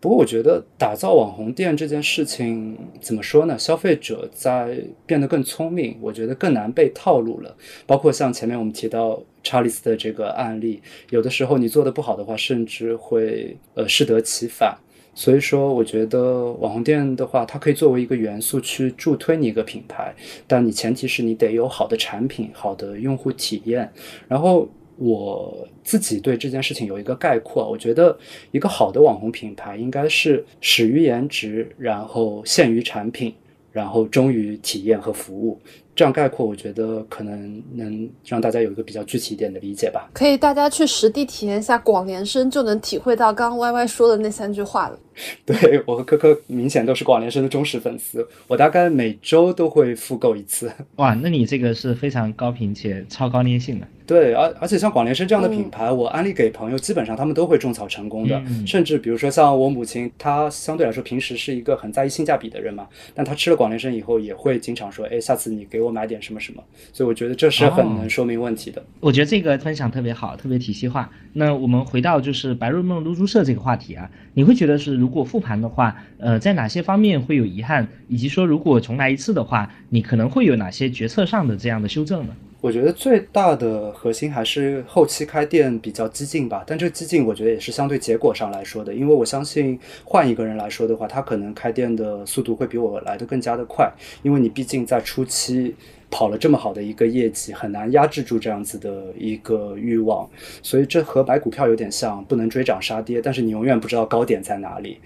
[0.00, 3.58] 不过我觉得打造网红店这件事情怎么说呢？
[3.58, 7.56] 消费者在变得更聪明，我觉得更难被套路了。
[7.84, 10.80] 包括像前面我们提到查理斯的这个案例，
[11.10, 14.78] 有的时候你做的不好的话，甚至会呃适得其反。
[15.14, 20.14] 所以说，我觉得网红店的话，它可以作为一个元素去助推你一个品牌，
[20.46, 23.92] 但你前提是你得有好的产品、好的用户体验，
[24.28, 24.68] 然后。
[24.98, 28.18] 我自己对这件事情有一个概括，我觉得
[28.50, 33.32] 一个好的网红品牌应该是始于颜值，然后限于产品，
[33.70, 35.58] 然后忠于体验和服务。
[35.94, 40.08] 这样概括，我觉得可能能让大家有一个比较具体一点的理解吧。
[40.12, 44.98] 可以，大家去实地体验一下广联生，就能体会到刚刚 Y Y 说的那三句话了。
[45.46, 50.70] 对我和科科明显都是广联生的忠实粉丝，我大概每周都会复购一次。
[50.96, 53.86] 哇，那你这个是非常高频且超高粘性的。
[54.06, 58.42] 对，而而且像广联生这样的品牌，我安利给朋友，基本上他们都会种草成功的。
[58.66, 66.64] 甚至比如说像我母亲，她相对来说平时是一个很在意性价比的人嘛，但她吃了广联生以后，也会经常说，哎，下次你给我买点什么什么。
[66.90, 68.82] 所以我觉得这是很能说明问题的。
[69.00, 71.10] 我觉得这个分享特别好，特别体系化。
[71.34, 82.32] 那我们回到就是白日梦露珠社这个话题啊，你会觉得是如果复盘的话，呃，在哪些方面会有遗憾，以及说如果重来一次的话，你可能会有哪些决策上的这样的修正呢？
[82.60, 93.90] 我觉得最大的核心还是后期开店比较激进吧，但这个激进我觉得也是相对结果上来说的，因为我相信换一个人来说的话，他可能开店的速度会比我来的更加的快，
[94.22, 95.74] 因为你毕竟在初期。
[96.10, 100.28] 跑了这么好的一个业绩，很难压制住这样子的一个欲望，
[100.62, 104.98] 所以这和买股票有点像，不能追涨杀跌，但是你永远不知道高点在哪里。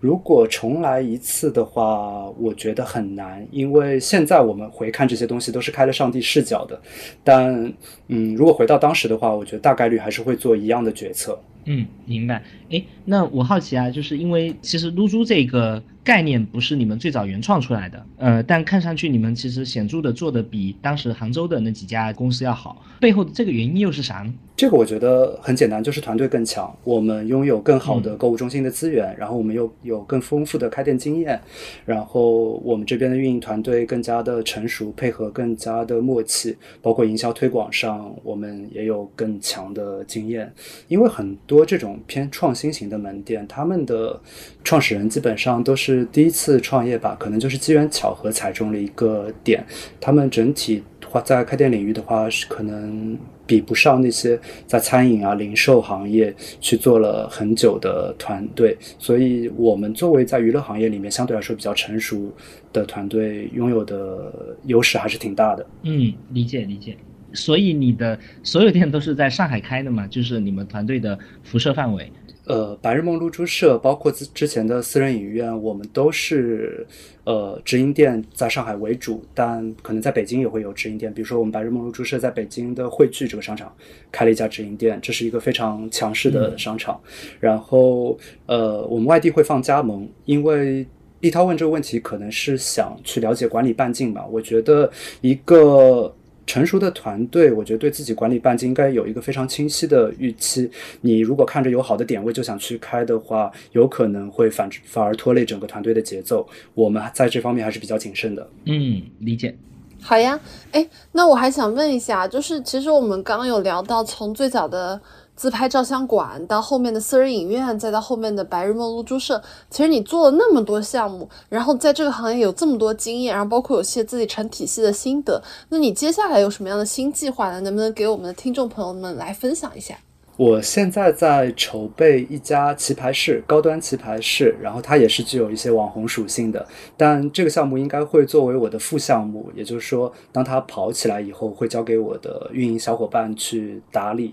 [0.00, 6.80] 如果重来一次的话，我觉得很难，因为现在我们回看这些东西都是开了上帝视角的。
[7.22, 7.72] 但，
[8.08, 11.38] 嗯，如果回到当时的话，我觉得大概率还是会做一样的决策。
[11.64, 12.42] 嗯，明白。
[12.70, 15.82] 哎，那我好奇啊，就是因为其实露珠这个。
[16.08, 24.32] 概念不是你们最早原创出来的，呃，但看上去你们其实显著的做的比当时杭州的那几家公司要好，背后的这个原因又是啥呢？
[24.56, 31.38] 这个我觉得很简单，就是团队更强，我们拥有更好的购物中心的资源，然后我们又有更丰富的开店经验，
[31.84, 40.50] 然后我们这边的运营团队更加的成熟，配合更加的默契，包括营销推广上，我们也有更强的经验。
[40.88, 44.20] 因为很多这种偏创新型的门店，他们的
[44.64, 49.64] 创始人基本上都是第一次创业吧，可能就是机缘巧合踩中了一个点，
[50.00, 53.18] 他们整体话在开店领域的话是可能。
[53.48, 62.30] 比不上那些在餐饮啊、零售行业去做了很久的团队，所以我们作为在娱乐行业里面相对来说比较成熟
[62.74, 65.66] 的团队，拥有的优势还是挺大的。
[65.84, 66.94] 嗯，理解理解。
[67.32, 70.06] 所以你的所有店都是在上海开的嘛？
[70.08, 72.12] 就是你们团队的辐射范围。
[72.48, 76.86] 呃，白日梦露珠社包括之之前的私人影院，我们都是
[77.24, 81.12] 呃直营店在上海为主，但可能在北京也会有直营店。
[81.12, 83.70] 比如说，我们白日梦露珠社在北京的汇聚这个商场
[84.10, 86.98] 开了一家直营店，这是一个非常强势的商场。
[87.38, 90.86] 然后呃，我们外地会放加盟，因为
[91.20, 94.26] 立涛问这个问题，可能是想去了解管理半径吧。
[94.26, 96.14] 我觉得一个。
[96.48, 100.68] 成熟的团队，我觉得对自己管理半径应该有一个非常清晰的预期。
[101.02, 106.48] 你如果看着有好的点位就想去开的话，有可能会反反而拖累整个团队的节奏。
[106.74, 108.48] 我们在这方面还是比较谨慎的。
[108.64, 109.54] 嗯，理解。
[110.00, 110.40] 好呀，
[110.72, 114.98] 哎，那我还想问一下，就是其实我们刚刚有聊到从最早的。
[115.38, 127.60] 自拍照相馆到后面的私人影院，再到后面的白日梦露珠社，其实你做了那么多项目，然后在这个行业有这么多经验，然后包括有些自己成体系的心得，那你接下来有什么样的新计划呢？
[127.60, 129.96] 能不能给我们的听众朋友们来分享一下？
[130.38, 136.64] 我现在在筹备一家棋牌室，高端棋牌室，然后它也是具有一些网红属性的。
[136.96, 144.32] 但这个项目应该会作为我的副项目，也就是说，当它跑起来以后，会交给我的运营小伙伴去打理。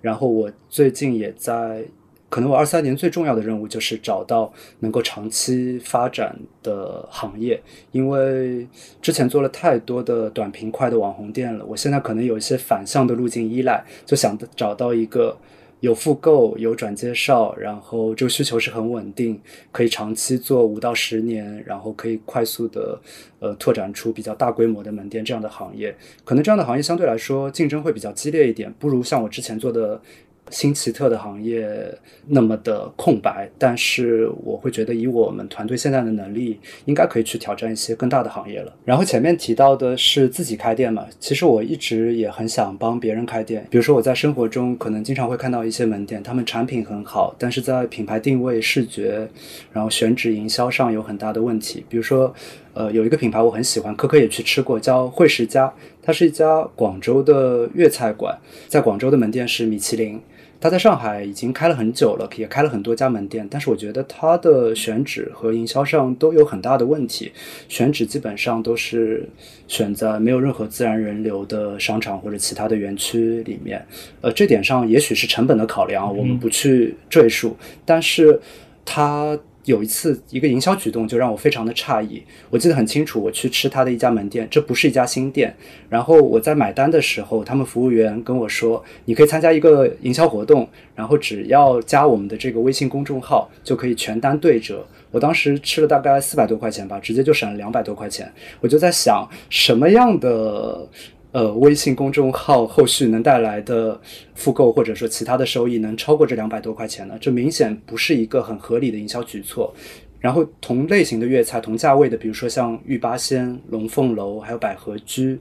[0.00, 1.84] 然后我最近也在。
[2.34, 8.66] 可能我二三年最重要的任务就是找到能够长期发展的行业，因为
[9.00, 15.38] 之前做了太多的短平快的网红店了，我现在可能有一些反向的路径依赖，就想找到一个
[15.78, 23.00] 有复购、有转介绍，然后这个需求是很稳定，可以长期做五到十年，然后可以快速的
[23.38, 25.94] 呃拓展出比较大规模的门店这样的行业。
[26.24, 30.02] 可能这样的行业相对来说竞争会比较激烈一点，不如像我之前做的。
[30.50, 31.66] 新奇特的行业
[32.26, 38.72] 那么的空白，但是我会觉得以我们团队现在的能力，应该可以去挑战一些更大的行业了。
[38.84, 43.66] 然后前面提到的是自己开店嘛，其实我一直也很想帮别人开店。
[43.70, 49.28] 比如说我在生活中可能经常会看到一些门店，他们产品很好，但是在品牌定位、视觉，
[49.72, 51.84] 然后选址、营销上有很大的问题。
[51.88, 52.34] 比如说。
[52.74, 60.20] 呃，有一个品牌我很喜欢，可可也去吃过，叫惠食家，它是一家广州的粤菜馆，在广州的门店是米其林，
[60.60, 67.30] 它在上海已经开了很久了，也开了很多家门店，但是我觉得它的选址和营销上都有很大的问题，
[67.68, 69.28] 选址基本上都是
[69.68, 73.86] 选在没有任何自然人流的商场或者其他的园区里面，
[74.20, 78.40] 呃，这点上也许是成本的考量，我们不去赘述，但是
[78.84, 79.38] 它。
[79.64, 82.22] 有一次，一个营销举动就让我非常的诧异。
[82.50, 85.54] 我记得很清楚，我去吃他的一家门店，这不是一家新店。
[85.88, 98.30] 然后我在买单的时候，他们服务员跟我说：“你可以参加一个营销活动，然后只要加我们的这个微信公众号，就可以全单对折。”我当时吃了大概四百多块钱吧，直接就省了两百多块钱。
[98.60, 100.88] 我就在想，什么样的？
[101.34, 104.00] 呃，微信公众号后续能带来的
[104.36, 107.18] 复购或者说其他的收益能超过这两百多块钱呢？
[107.20, 109.74] 这明显不是一个很合理的营销举措。
[110.20, 115.36] 然后同类型的粤菜、同价位的，比如说像玉八仙、龙凤楼还有百合居，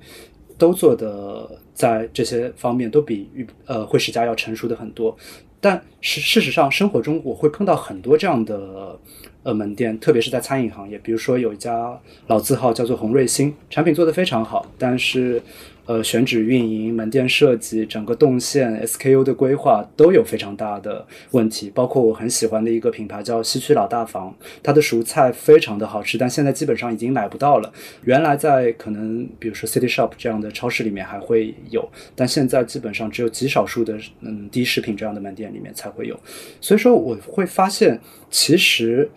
[0.58, 5.16] 都做的在这些方面都比玉呃惠食家要成熟的很多。
[5.62, 9.00] 但事事实上，生活中我会碰到很多这样的
[9.44, 15.40] 呃门店，特别是在餐饮行业，比如说有一家老字号叫做红瑞星，产品做得非常好，但是。
[15.86, 21.70] 呃，选址、运营、门店设计、整个动线、SKU 的规划都有非常大的问题。
[21.76, 27.72] 包括我很喜欢的一个品牌叫西区老大房，它的熟菜非常的好吃，但现在基本上已经买不到了。
[28.04, 36.18] 原来在可能比如说 City Shop 这样的超市里面还会有，但现在基本上只有极少数的嗯低食品这样的门店里面才会有。
[36.62, 39.10] 所以说我会发现，其实。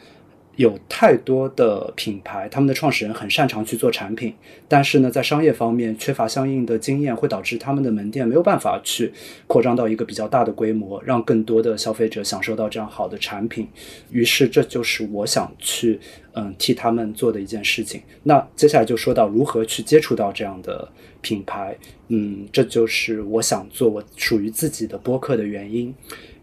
[0.57, 4.35] 有太多的品牌，他们的创始人很擅长去做产品，
[4.67, 9.13] 但是呢，在商业方面缺乏相应的经验，会导致他们的门店没有办法去
[9.47, 13.69] 扩张到一个比较大的规模，让更多的消费者享受到这样好的产品。
[14.11, 16.01] 于是，这就是我想去。
[16.37, 18.01] 嗯替他们做的一件事情。
[18.22, 20.89] 那接下来就说到如何去接触到这样的
[21.20, 21.76] 品牌，
[22.09, 25.93] 嗯，这就是我想做我属于自己的播客的原因。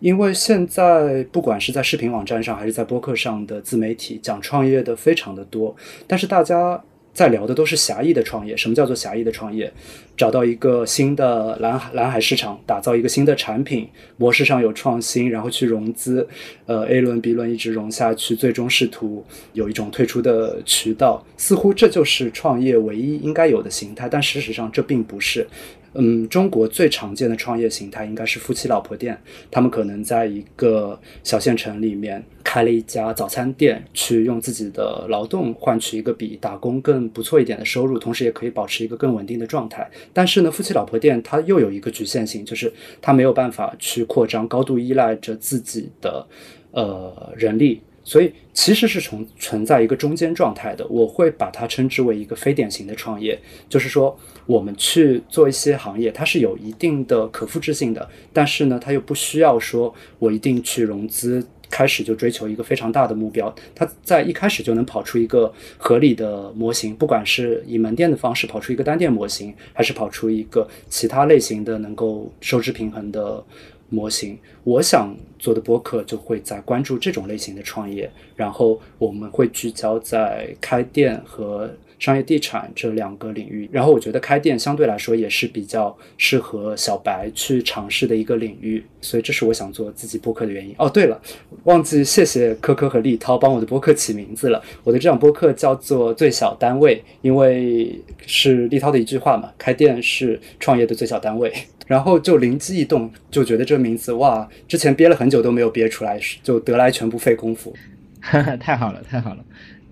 [0.01, 5.73] 因为现在不管是在视频网站上还是在播客上的自媒体讲创业的非常的多，
[6.05, 6.83] 但是大家。
[7.14, 8.57] 在聊的都是狭义的创业。
[8.57, 9.72] 什么叫做狭义的创业？
[10.16, 13.88] 找到一个新的蓝海蓝海市场，打造一个新的产品
[14.18, 16.28] 模式上有创新，然后去融资，
[16.66, 21.26] 呃，A 轮 B 轮一直融下去，最终试图有一种退出的渠道。
[21.38, 25.47] 似乎这就是创业唯一应该有的形态，但事实上这并不是。
[25.95, 29.19] 嗯，中国最常见的创业形态应该是夫妻老婆店。
[29.51, 39.89] 他们可能在一个小县城里面开了一家早餐店，去用自己的劳动换取一个比打工更不错一点的收入，同时也可以保持一个更稳定的状态。
[40.11, 42.71] 但是呢，夫妻老婆店它又有一个局限性，就是
[43.01, 46.25] 它没有办法去扩张，高度依赖着自己的
[46.71, 47.81] 呃人力。
[48.04, 53.39] 所以其实是从存在一个中间状态的，我会把它称之为一个非典型的创业，
[53.70, 73.43] 就是说我们去做一些行业，它是有一定的可复制性的，但是呢，它又不需要说我一定去融资，开始就追求一个非常大的目标，它在一开始就能跑出一个合理的模型，不管是以门店的方式跑出一个单店模型，还是跑出一个其他类型的能够收支平衡的。
[73.89, 81.69] 模型，我想做的播客就会在关注这种类型的创业，然后我们会聚焦在开店和
[81.99, 83.69] 商业地产这两个领域。
[83.71, 90.73] 然后我觉得开店相对来说也是比较适合小白去尝试的一个领域，所以这是我想做自己播客的原因。
[90.77, 91.21] 哦，对了，
[91.63, 94.61] 忘记谢谢科科和立涛帮我的播客起名字了。
[94.83, 101.53] 我的这档播客叫做最小单位，因为是立涛的一句话嘛，开店是创业的最小单位。
[101.85, 107.75] 然后就灵机一动，就觉得这名字哇，之前憋了很久都没有憋出来，就得来全不费功夫。
[108.57, 109.43] 太好了，太好了。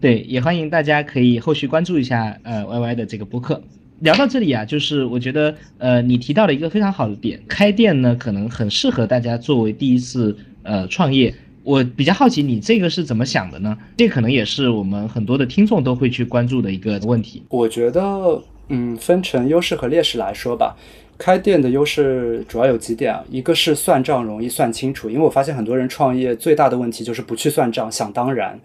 [0.01, 3.61] 对，也欢迎大家可以后续关注一下呃 Y Y 的这个播客。
[3.99, 11.31] 聊到这里啊，就是我觉得呃你提到了一个非常好的点，开店呢可能很适合大家作为第一次呃创业。
[11.63, 13.77] 我比较好奇你这个是怎么想的呢？
[13.95, 17.43] 这可能也是我们很多的听众都会去关注的一个问题。
[17.49, 20.75] 我觉得嗯，分成优势和劣势来说吧。
[21.19, 28.59] 开店的优势主要有几点啊，一个是算账容易算清楚，因为我发现很多人创业最大的问题就是不去算账，想当然。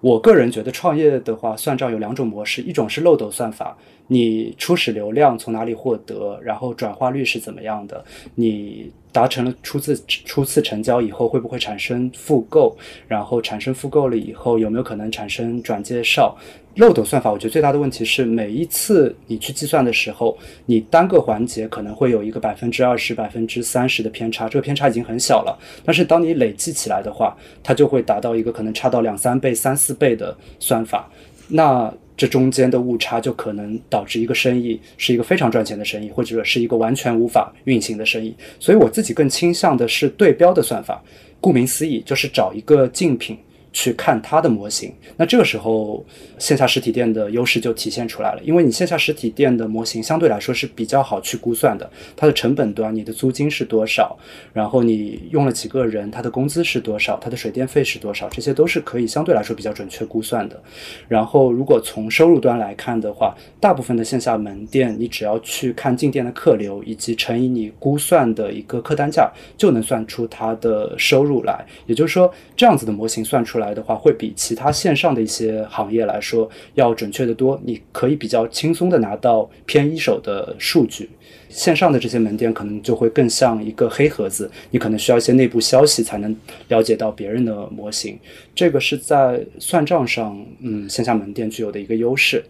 [0.00, 3.76] 我个人觉得创业的话，算账有两种模式，一种是漏斗算法，
[4.06, 8.04] 你初始流量从哪里获得，然后转化率是怎么样的，
[8.36, 12.76] 你达成了初次初次成交以后会不会产生复购，
[13.08, 16.36] 然后产生复购了以后有没有可能产生转介绍。
[16.78, 25.58] 漏斗算法，我觉得最大的问题是每一次你去计算的时候，你单个环节可能会有一个百分之二十、百分之三十的偏差，这个偏差已经很小了。
[25.84, 31.10] 但是当你累计起来的话，它就会达到一个可能差到两三倍、三四倍的算法。
[31.48, 38.32] 那这中间的误差就可能导致一个生意是一个非常赚钱的生意，或者是一个完全无法运行的生意。
[38.60, 41.02] 所以我自己更倾向的是对标的算法，
[41.40, 43.36] 顾名思义就是找一个竞品。
[43.72, 46.04] 去看它的模型，那这个时候
[46.38, 54.18] 线下实体店的优势就体现出来了，因为你线下实体店的模型相对来说是比较好去估算的，它的成本端，你的租金是多少，
[54.54, 60.58] 然后你用了几个人，他的工资是多少，他的水电费是多少，这些都是可以相对来说比较准确估算的。
[61.06, 71.66] 然后如果从收入端来看的话，大部分的线下门店，你只要去看进店的客流以及乘以你估算的一个客单价，就能算出它的收入来。
[71.86, 73.57] 也就是说，这样子的模型算出。
[73.58, 77.60] 来的话，会比其他线上的一些行业来说要准确的多。
[77.64, 81.08] 你可以比较轻松的拿到偏一手的数据。
[81.48, 86.34] 线上的这些门店可能就会更像一个黑盒子，你可能需要一些内部消息才能
[86.68, 88.18] 了解到别人的模型。
[88.54, 92.44] 这个是在算账上，嗯，线下门店具有的一个优势。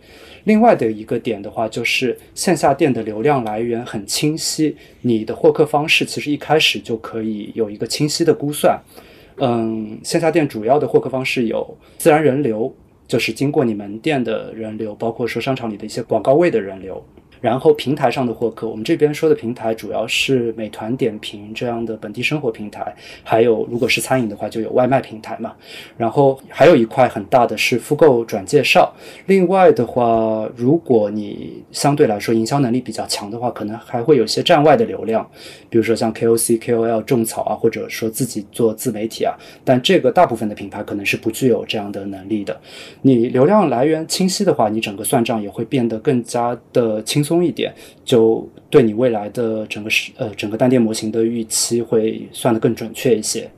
[0.45, 8.81] 另外的一个点的话，就是线下店的流量来源很清晰，你的获客方式其实一开始就可以有一个清晰的估算。
[9.41, 12.75] 嗯，线下店主要的获客方式有自然人流，
[13.07, 17.03] 就是经过你门店的人流，包括说商场里的一些广告位的人流。
[17.41, 25.55] 然后平台上的获客，我们这边说的平台主要是美团点评这样的本地生活平台，还有如果是餐饮的话，就有外卖平台嘛。
[25.97, 28.93] 然后还有一块很大的是复购转介绍。
[29.27, 35.25] 另外的话，如果你相对来说营销能力比较强的话，可能还会有些站外的流量，
[35.71, 39.35] 比如说像 KOC、KOL 种草啊，或者说自己做自媒体啊。
[39.65, 42.61] 但这个大部分的品牌可能是不具有这样的能力的。
[43.03, 47.28] 你流量来源清晰的话，你整个算账也会变得更加的轻松。
[47.29, 47.73] 松一点，
[48.05, 53.49] 就对你未来的整个是呃整个单店模型的预期会算得更准确一些。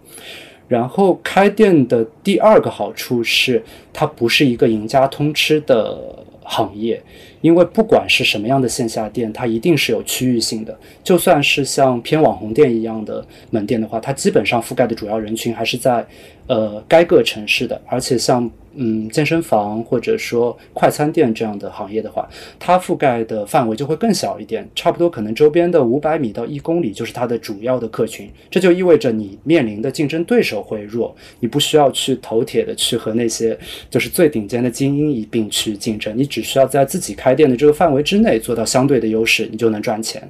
[0.67, 3.63] 然后开店的第二个好处是，
[3.93, 5.99] 它不是一个赢家通吃的
[6.45, 7.03] 行业，
[7.41, 10.79] 因为不管是什么样的线下店，它一定是有区域性的。
[11.03, 16.07] 就算是像偏网红店一样的门店的话，它基本上覆盖的主要人群还是在
[16.51, 18.51] 呃该个城市的，而且像。
[18.73, 28.31] 嗯，健身房或者说快餐店这样的行业的话，它覆盖的范围就会更小一点，差不多可能周边的五百米到一公里就是它的主要的客群。
[28.49, 33.59] 这就意味着你面临的竞争对手会弱，你不需要去头铁的去和那些
[33.91, 40.23] 就是最顶尖的精英一并去竞争，你只需要在自己开店的这个范围之内做到相对的优势，你就能赚钱。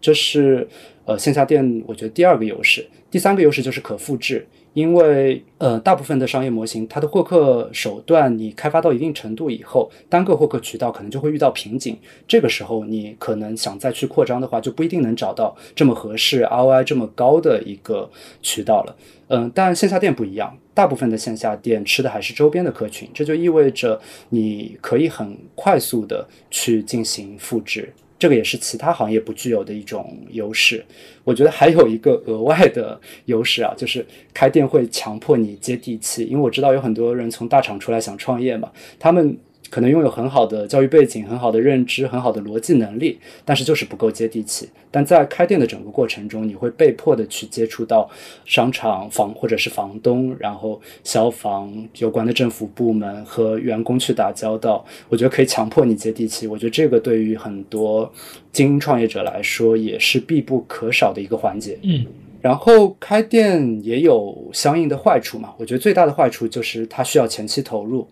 [0.00, 0.66] 这是
[1.04, 4.44] 呃线下店我觉得第二个优势，第三个优势就是可复制。
[4.76, 11.96] 因为呃，大部分的商业模型，它的获客手段，你开发到一定程度以后，单个获客渠道可能就会遇到瓶颈。
[12.28, 18.10] 这个时候，你可能想再去扩张的话，就不一定能找到这么合适、ROI 这么高的一个
[18.42, 18.94] 渠道了。
[19.28, 23.98] 嗯，但线下店不一样，大部分的线下店吃的还是周边的客群，这就意味着
[24.28, 27.94] 你可以很快速的去进行复制。
[28.18, 30.84] 这个也是其他行业不具有的一种优势。
[31.24, 36.24] 我觉得还有一个额外的优势啊，就是开店会强迫你接地气。
[36.24, 39.36] 因为我知道有很多人从大厂出来想创业嘛，他们。
[39.70, 44.68] 可能拥有很好的教育背景、很好的认知、很好的逻辑能力，但是就是不够接地气。
[44.90, 48.08] 但在开店的整个过程中，你会被迫的去接触到
[48.44, 54.84] 商场房或者是房东，然后消防有关的政府部门和员工去打交道。
[55.08, 56.46] 我觉得可以强迫你接地气。
[56.46, 58.10] 我觉得这个对于很多
[58.52, 61.78] 精英创业者来说也是必不可少的一个环节。
[61.82, 62.06] 嗯。
[62.40, 65.52] 然后开店也有相应的坏处嘛？
[65.58, 68.06] 我觉得最大的坏处就是它需要前期投入。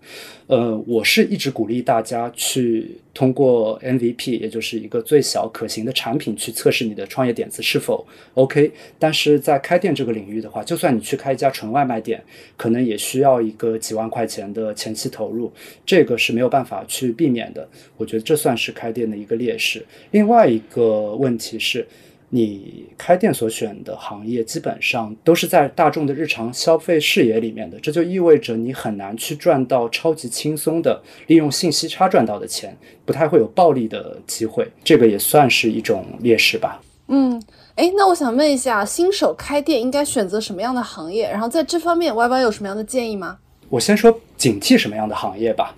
[0.47, 8.05] 呃，我是一直鼓励大家去通过 MVP，也就是一个最小可行的产品去测试你的创业点子是否
[8.35, 8.71] OK。
[8.99, 12.23] 但是在开店这个领域的话，就算你去开一家纯外卖店，
[12.57, 15.53] 可能也需要一个几万块钱的前期投入，
[15.87, 17.67] 这个是没有办法去避免的。
[17.97, 19.85] 我觉得这算是开店的一个劣势。
[20.11, 21.87] 另外一个问题是。
[22.31, 36.81] 你开店所选的行业基本上都是在大众的日常消费视野里面的，这就意味着你很难去赚到超级轻松的利用信息差赚到的钱，不太会有暴利的机会，这个也算是一种劣势吧。
[37.09, 37.41] 嗯，
[37.77, 41.31] 哎，那我想问一下，新手开店应该选择什么样的行业？
[41.31, 43.39] 然后在这方面，Y Y 有什么样的建议吗？
[43.69, 45.75] 我先说警惕什么样的行业吧。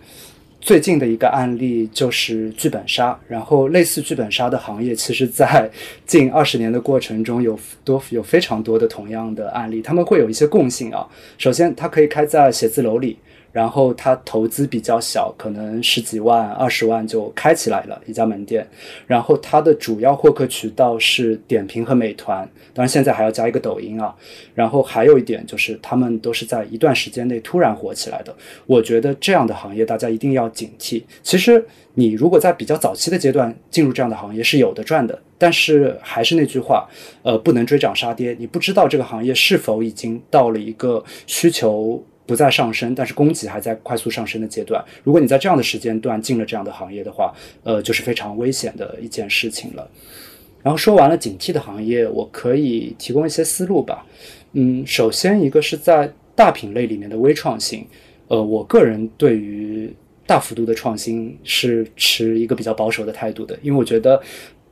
[0.67, 5.71] 最近的一个案例就是剧本杀，然后类似剧本杀的行业，其实在
[6.05, 11.07] 近二十年的过程中有多有非常多的同样的案例，他们会有一些共性啊。
[11.39, 13.17] 首先，它可以开在写字楼里。
[13.57, 18.69] 然后它投资比较小，可能十几万、二十万就开起来了一家门店。
[19.07, 24.15] 然后它的主要获客渠道是点评和美团，当然现在还要加一个抖音啊。
[24.55, 28.37] 然后还有一点就是，他们都是在一段时间内突然火起来的。
[28.67, 31.03] 我觉得这样的行业大家一定要警惕。
[31.23, 36.87] 其实你如果在比较早期的阶段进入这样的行业是有的赚的，但是还是那句话，
[37.23, 38.37] 呃，不能追涨杀跌。
[38.39, 42.05] 你不知道这个行业是否已经到了一个需求。
[42.27, 44.85] 不再上升，但是供给还在快速上升的阶段。
[45.05, 49.89] 如果你在这样的时间段进了这样的行业的话，呃，就是非常危险的一件事情了。
[50.63, 54.05] 然后说完了警惕的行业，我可以提供一些思路吧。
[54.53, 57.87] 嗯，首先一个是在大品类里面的微创新，
[58.27, 59.95] 呃，我个人对于
[60.27, 64.21] 大幅度的创新是持一个比较保守的态度的，因为我觉得。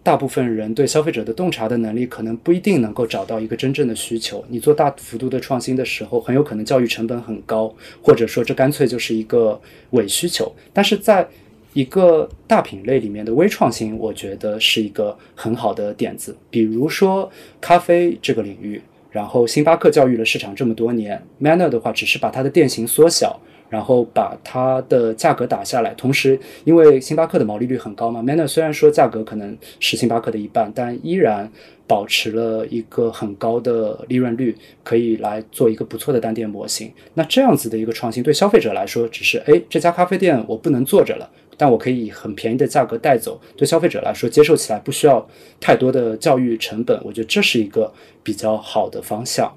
[0.05, 4.45] 大部分人对消费者的洞察的能力可能不一定能够找到一个真正的需求。
[4.49, 9.59] 你做大幅度的创新的时候，很有可能教育成本很高，或者说这干脆就是一个
[9.93, 10.53] 伪需求。
[10.75, 11.27] 但是在
[11.73, 16.37] 一个大品类里面的微创新，我觉得是一个很好的点子。
[16.51, 17.29] 比如说
[17.59, 18.81] 咖啡这个领域，
[19.11, 23.41] 然后星巴克教育了市场这么多年，Manner 的话只是把它的店型缩小。
[23.75, 31.51] 然后把它的价格打下来，同时因为星巴克的毛利率很高嘛，Manner 虽然说价格可能是星巴克的一半，但依然
[31.89, 36.89] 保持了一个很高的利润率，可以来做一个不错的单店模型。
[37.15, 45.27] 那这样子的一个创新，对消费者来说只是哎，这家咖啡店我不能坐着了，但我可以很便宜的价格带走，对消费者来说接受起来不需要
[45.61, 49.53] 太多的教育成本，我觉得这是一个比较好的方向。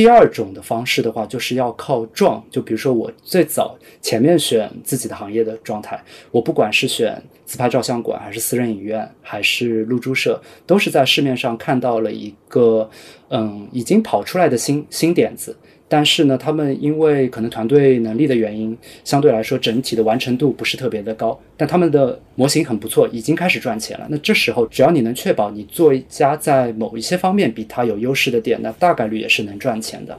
[0.00, 2.42] 第二种的方式的话，就是要靠撞。
[2.50, 12.88] 就比如说，我最早前面选自己的行业的状态，我不管是选自拍照相馆，还是私人影院，还是露珠社，都是在市面上看到了一个
[13.28, 15.54] 嗯已经跑出来的新新点子。
[15.92, 21.36] 但是呢，他们因为可能团队能力的原因，相对来说整体的完成度不是特别的高。
[21.56, 24.06] 但他们的模型很不错，已经开始赚钱了。
[24.08, 30.16] 那这时候，只要你能确保你做一家在某一些方面比他有优势的店，那大概率也是能赚钱的。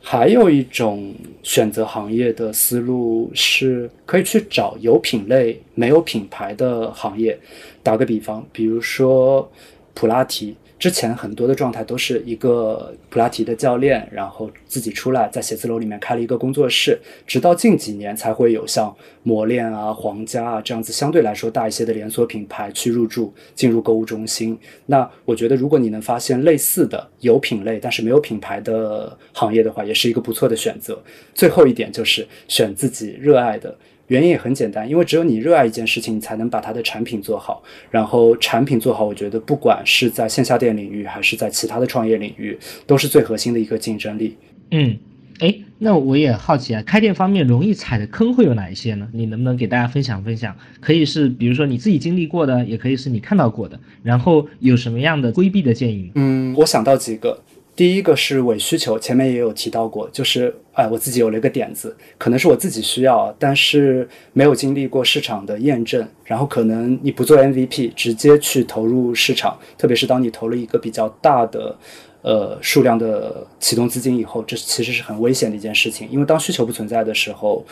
[0.00, 1.12] 还有一种
[1.42, 7.36] 选择行业的思路是，可以去找有品类没有品牌的行业。
[7.82, 9.50] 打个比方，比如说
[9.94, 10.54] 普拉提。
[10.78, 24.58] 之前很多的状态都是一个普拉提的教练，然后自己出来在写字楼里面开了一个工作室，直到近几年才会有像磨练啊、皇家啊这样子相对来说大一些的连锁品牌去入驻进入购物中心。
[24.84, 31.02] 那我觉得，如果你能发现类似的有品类但是没有品牌的行业的话，也是一个不错的选择。
[31.34, 33.74] 最后一点就是选自己热爱的。
[34.08, 37.62] 原因也很简单，因为只有你热爱一件事情，你才能把它的产品做好。
[37.90, 44.36] 然后产品做好，我觉得不管是在线下店领域，还是在其他的创业领域，都是最核心的一个竞争力。
[44.70, 44.96] 嗯，
[45.40, 49.08] 哎，那我也好奇啊，开店方面容易踩的坑会有哪一些呢？
[49.12, 50.56] 你能不能给大家分享分享？
[50.80, 53.78] 可以是比如说你自己经历过的，也可以是你看到过的。
[54.02, 56.12] 然后有什么样的规避的建议？
[56.14, 57.42] 嗯，我想到几个。
[57.76, 71.76] 第一个是伪需求，前面也有提到过，就是哎，我自己有了一个点子，可能是我自己需要，但是没有经历过市场的验证，然后可能你不做 MVP，直接去投入市场，特别是当你投了一个比较大的
[72.22, 77.62] 呃数量的启动资金以后，这其实是很危险的一件事情，因为当需求不存在的时候，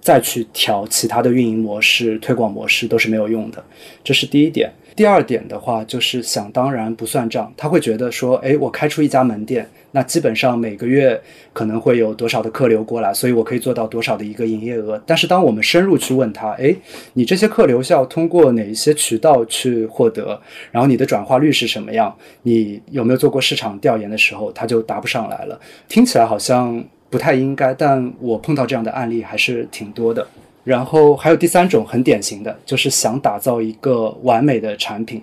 [0.00, 3.62] 再去调其他的运营模式、推广模式都是没有用的，
[4.02, 4.70] 这是第一点。
[4.96, 11.20] 第二点的话，就是想当然不算账，他会觉得说，哎，我开出一家门店，那基本上每个月
[11.52, 15.00] 可能会有多少的客流过来，所以我可以做到多少的一个营业额。
[15.06, 16.74] 但是当我们深入去问他，哎，
[17.12, 20.40] 你这些客流是要通过哪一些渠道去获得？
[20.72, 22.12] 然后你的转化率是什么样？
[22.42, 25.60] 你有没有做过市场调研的时候，他就答不上来了。
[25.88, 30.26] 听起来好像不太应该，但我碰到这样的案例还是挺多的。
[30.64, 35.22] 然后还有第三种很典型的，就是想打造一个完美的产品，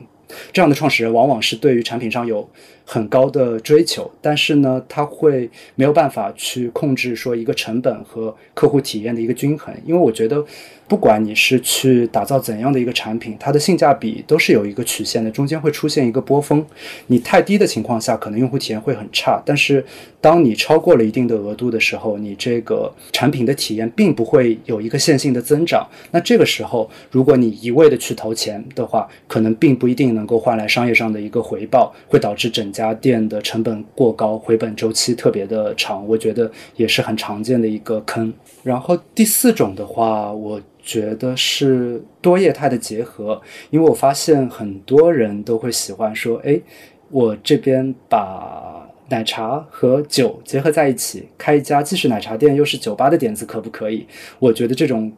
[0.51, 2.49] 这样的创始人往往是对于产品上有
[2.86, 10.45] 很高的追求，但是呢，他会没有办法去控制说一个成本和客户体验的一个均衡，因为我觉得。
[10.88, 16.63] 不管你是去打造怎样的一个产品，它的性价比都是有一个曲线的，中间会出现一个波峰。
[17.07, 19.83] 你太低的情况下，可能用户体验会很差；但是
[20.21, 25.88] 当你超过了一定的额度的时候，你这个产品的体验并不会有一个线性的增长。
[26.11, 36.05] 那这个时候，如果你一味的去投钱的话，可能并不一定能够换来商业上的一个回报，会导致整家店的成本过高，回本周期特别的长。
[36.07, 38.34] 我觉得也是很常见的一个坑。
[38.63, 40.61] 然后第四种的话，我。
[40.88, 46.61] 觉得是多业态的结合，因为我发现很多人都会喜欢说：“哎，
[47.09, 54.05] 我这边把奶茶和酒结合在一起，开一家既是奶茶店又是酒吧的点子，可不可以？”
[54.38, 55.11] 我觉得这种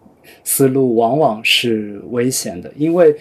[0.45, 3.13] 思路往往是危险的，因为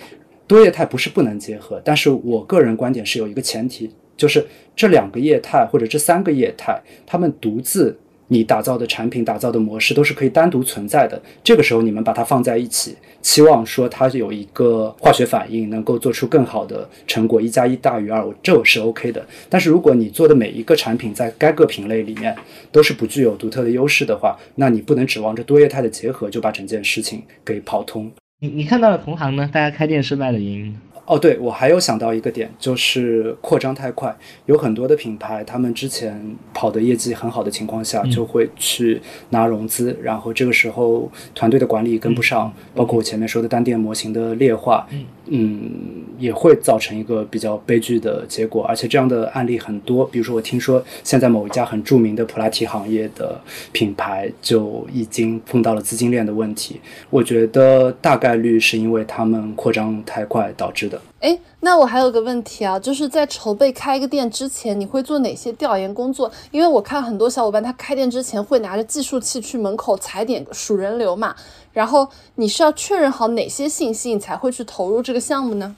[0.46, 4.44] 多业态不是不能结合，但是我个人观点是有一个前提，就是
[4.74, 7.98] 这两个业态或者这三个业态，他们独自。
[8.28, 11.22] 你打造的产品、打造的模式都是可以单独存在的。
[11.44, 19.24] 这个时候，你们把它放在一起，期望说它有一个化学反应，能够做出更好的成果，一加一大于二，这是 OK 的。
[19.48, 22.34] 但是，如果你做的每一个产品在该个品类里面
[22.72, 28.10] 都是不具有独特的优势的话，那你不能指望着多业态的结合就把整件事情给跑通。
[28.40, 29.48] 你你看到了同行呢？
[29.52, 30.76] 大家开店失败的原因？
[31.06, 34.14] 哦，对，我还有想到一个点，就是扩张太快，
[34.46, 36.20] 有很多的品牌，他们之前
[36.52, 39.00] 跑的业绩很好的情况下，就会去
[39.30, 44.84] 拿融资，然后这个时候团队的管理跟不上，包括我前面说的单店模型的劣化，
[45.26, 45.70] 嗯，
[46.18, 48.64] 也会造成一个比较悲剧的结果。
[48.64, 53.40] 而且这样的案例很多，比如说我听说现在某一家很著名的普拉提行业的
[53.70, 56.80] 品牌就已经碰到了资金链的问题，
[57.10, 60.95] 我觉得大概率是因为他们扩张太快导致的。
[61.20, 66.30] 哎，那我还有个问题啊，就是在筹备开一个店之前，你会做哪些调研工作？
[66.50, 71.34] 因为我看很多小伙伴他开店之前会拿着计数器去门口踩点数人流嘛，
[71.72, 75.76] 然后你是要确认好哪些信息，你才会去投入这个项目呢？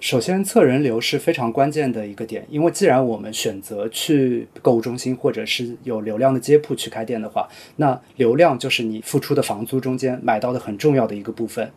[0.00, 11.70] 首先，测人流是非常关键的一个点，因为既然我们选择去购物中心或者是有流量的街铺去开店的话，那流量就是你付出的房租中间买到的很重要的一个部分。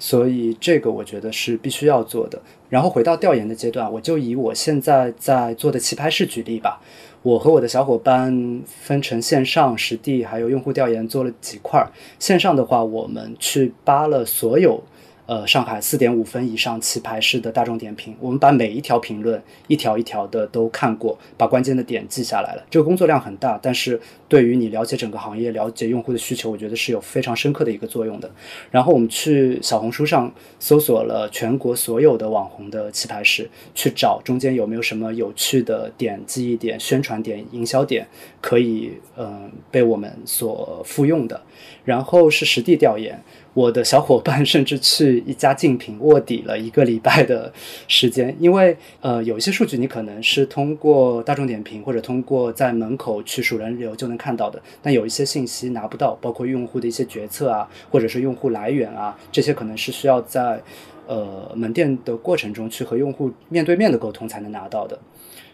[0.00, 2.42] 所以这个我觉得是必须要做的。
[2.68, 6.80] 然后回到调研的阶段，我就以我现在在做的棋牌室举例吧。
[7.22, 11.86] 我和我的小伙伴分成线上、实地还有用户调研做了几块。
[12.18, 14.82] 线上的话，我们去扒了所有。
[15.30, 22.66] 呃，上海四点五分以上棋牌室的大众点评，我们把每一条评论一条一条的都看过，把关键的点记下来了。
[22.68, 28.28] 这个工作量很大，但是对于你了解整个行业、了解用户的需求，我觉得是有非常深刻的一个作用的。
[28.72, 38.04] 然后我们去小红书上搜索了全国所有的网红的棋牌室，去找中间有没有什么有趣的点、记忆点、宣传点、营销点，
[38.40, 41.40] 可以嗯被我们所复用的。
[41.84, 43.16] 然后是实地调研。
[43.52, 47.52] 我的小伙伴甚至去一家竞品卧底了一个礼拜的
[47.88, 60.62] 时间，因为呃有一些数据你可能是通过大众点评或者通过在门口去数人流就能看到的，但有一些信息拿不到，包括用户的一些决策啊，或者是用户来源啊，这些可能是需要在
[61.06, 64.98] 呃门店的过程中去和用户面对面的沟通才能拿到的。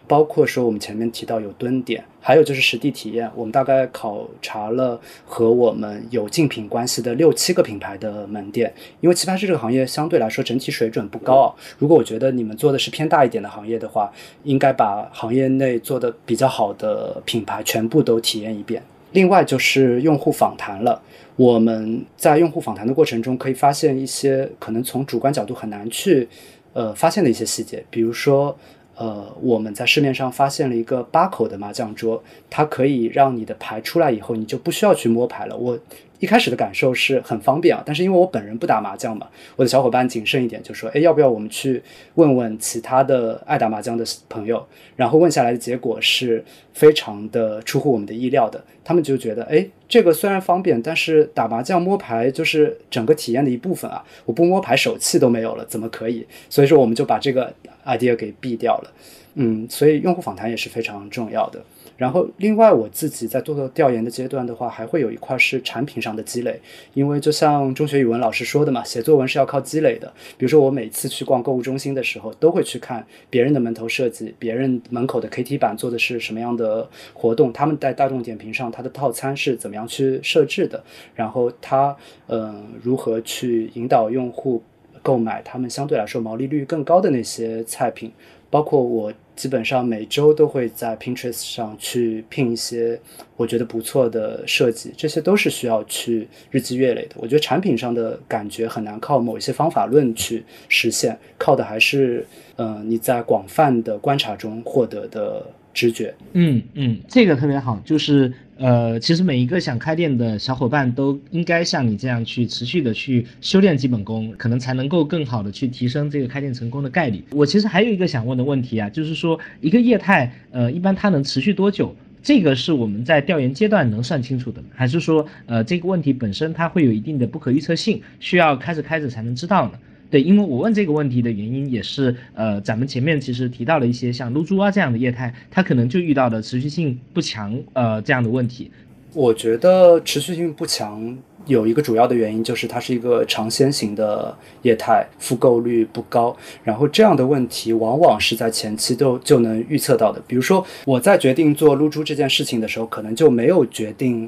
[0.07, 3.29] 包括说我们前面提到有蹲点，还有就是实地体验。
[3.35, 11.53] 我们大概考察了和我们有竞品关系的六七个品牌的门店，因为棋牌室这个行业相对来说整体水准不高啊。
[11.77, 14.09] 如果我觉得你们做的是偏大一点的行业的话，
[14.43, 18.81] 应该把行业内做的比较好的品牌全部都体验一遍。
[19.11, 21.01] 另外就是用户访谈了，
[21.35, 26.27] 我们在用户访谈的过程中可以发现一些可能从主观角度很难去
[26.73, 28.57] 呃发现的一些细节，比如说。
[28.97, 35.55] 呃，我们在市面上发现了一个八口的麻将桌，它可以让你的牌出来以后，你就不需要去摸牌了。
[35.55, 35.77] 我。
[36.19, 41.81] 一开始的感受是很方便啊，但是因为我本人不打麻将嘛，我的小伙伴谨慎一点，就说：“哎，要不要我们去
[42.15, 44.65] 问问其他的爱打麻将的朋友？”
[44.97, 46.43] 然后问下来的结果是
[46.73, 48.63] 非常的出乎我们的意料的。
[48.83, 57.53] 他们就觉得：“哎，这个虽然方便，但是打麻将摸牌就是整个体验的一部分啊，我不摸牌手气都没有了，怎么可以？”所以说我们就把这个
[57.85, 58.91] idea 给毙掉了。
[59.35, 61.63] 嗯，所以用户访谈也是非常重要的。
[61.97, 66.61] 然后，另外我自己在做调研的阶段的话，还会有一块是产品上的积累，
[66.93, 70.07] 因为就像中学语文老师说的嘛，写作文是要靠积累的。
[70.37, 80.83] 比如说，我每次去逛购物中心的时候，都会去看别人的门头设计，别人门口的 KT 板做的是什么样的活动，他们在大众点评上它的套餐是怎么样去设置的，
[81.15, 84.61] 然后他嗯如何去引导用户
[85.01, 88.11] 购买他们相对来说毛利率更高的那些菜品，
[88.51, 89.11] 包括我。
[89.37, 92.99] 基本上每周都会在 Pinterest 上去拼一些
[93.37, 97.15] 我觉得不错的设计，这些都是需要去日积月累的。
[97.15, 102.25] 我觉得产品上的感觉很难靠某一些方法论去实现，靠的还是
[102.57, 106.13] 呃你在广泛的观察中获得的直觉。
[106.33, 108.33] 嗯嗯，这个特别好，就是。
[108.59, 117.23] 呃，其实每一个想开店的小伙伴都应该像你这样去持续的去修炼基本功，可能才能够更好的去提升这个开店成功的概率。
[117.31, 121.95] 我其实还有一个想问的问题啊，就是说一个业态，呃，一般它能持续多久？
[122.23, 129.79] 这个是我们在调研阶段能算清楚的，还是说，呃，这个问题本身它会有一定的不可预测性，需要开着开着才能知道呢？
[130.09, 138.71] 对，因为我问这个问题的原因也是，呃，咱们前面其实提到了一些像撸猪啊这样的业态，它可能就遇到的持续性不强，呃，这样的问题。
[139.13, 146.35] 我觉得持续性不强有一个主要的原因就是它是一个尝鲜型的业态，复购率不高。
[146.63, 150.21] 然后这样的问题往往是在前期都就能预测到的。
[150.27, 154.27] 比如说我在决定做撸猪这件事情的时候，可能就没有决定。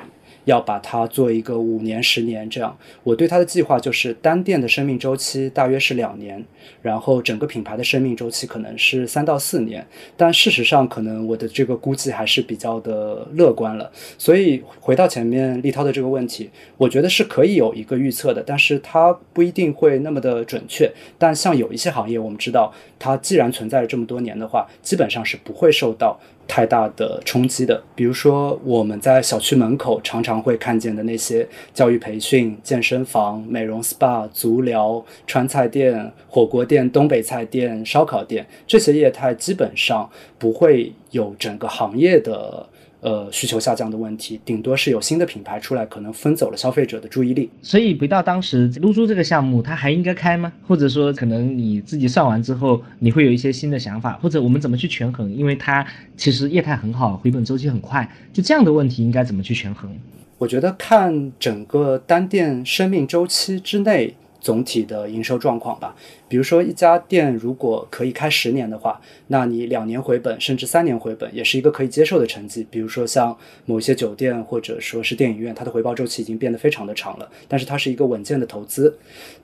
[0.49, 6.43] 要把它做一个五年、十年这样，我对它的计划就是单店的生命周期大约是两年，
[6.81, 9.85] 然后整个品牌的生命周期可能是三到四年。
[10.17, 13.91] 但事实上，可能我的这个估计还是比较的乐观了。
[14.17, 20.91] 所以回到前面立涛的这个问题，我觉得是可以有一个预测的，但是它不一定会那么的准确。
[21.19, 26.19] 但像有一些行业，我们知道它既然存在了这么多年的话，基本上是不会受到。
[26.49, 42.67] 太大的冲击的，比如说我们在小区门口常常会看见的那些教育培训、健身房、美容 SPA、足疗、川菜店、火锅店、东北菜店、烧烤店，这些业态基本上不会有整个行业的。
[43.01, 47.49] 呃，需求下降的问题，顶多是有新的品牌出来，可能分走了消费者的注意力。
[47.61, 50.51] 所以回到当时撸珠这个项目，它还应该开吗？
[50.67, 55.33] 或者说，可能你自己算完之后，你会有一些新的想法，或者我们怎么去权衡？
[55.33, 55.85] 因为它
[56.17, 59.89] 其实业态很好，回本周期很快，就这样的问题应该怎么去权衡？
[60.37, 64.15] 我觉得看整个单店生命周期之内。
[64.41, 65.95] 总体的营收状况吧，
[66.27, 72.65] 比如说一家店如果可以开十年的话，那你两年回本甚至三年回本也是一个可以接受的成绩。
[72.69, 78.97] 比如说像某些酒店或者说是电影院，它的回报周期已经变得非常的长了，但是它是一个稳健的投资。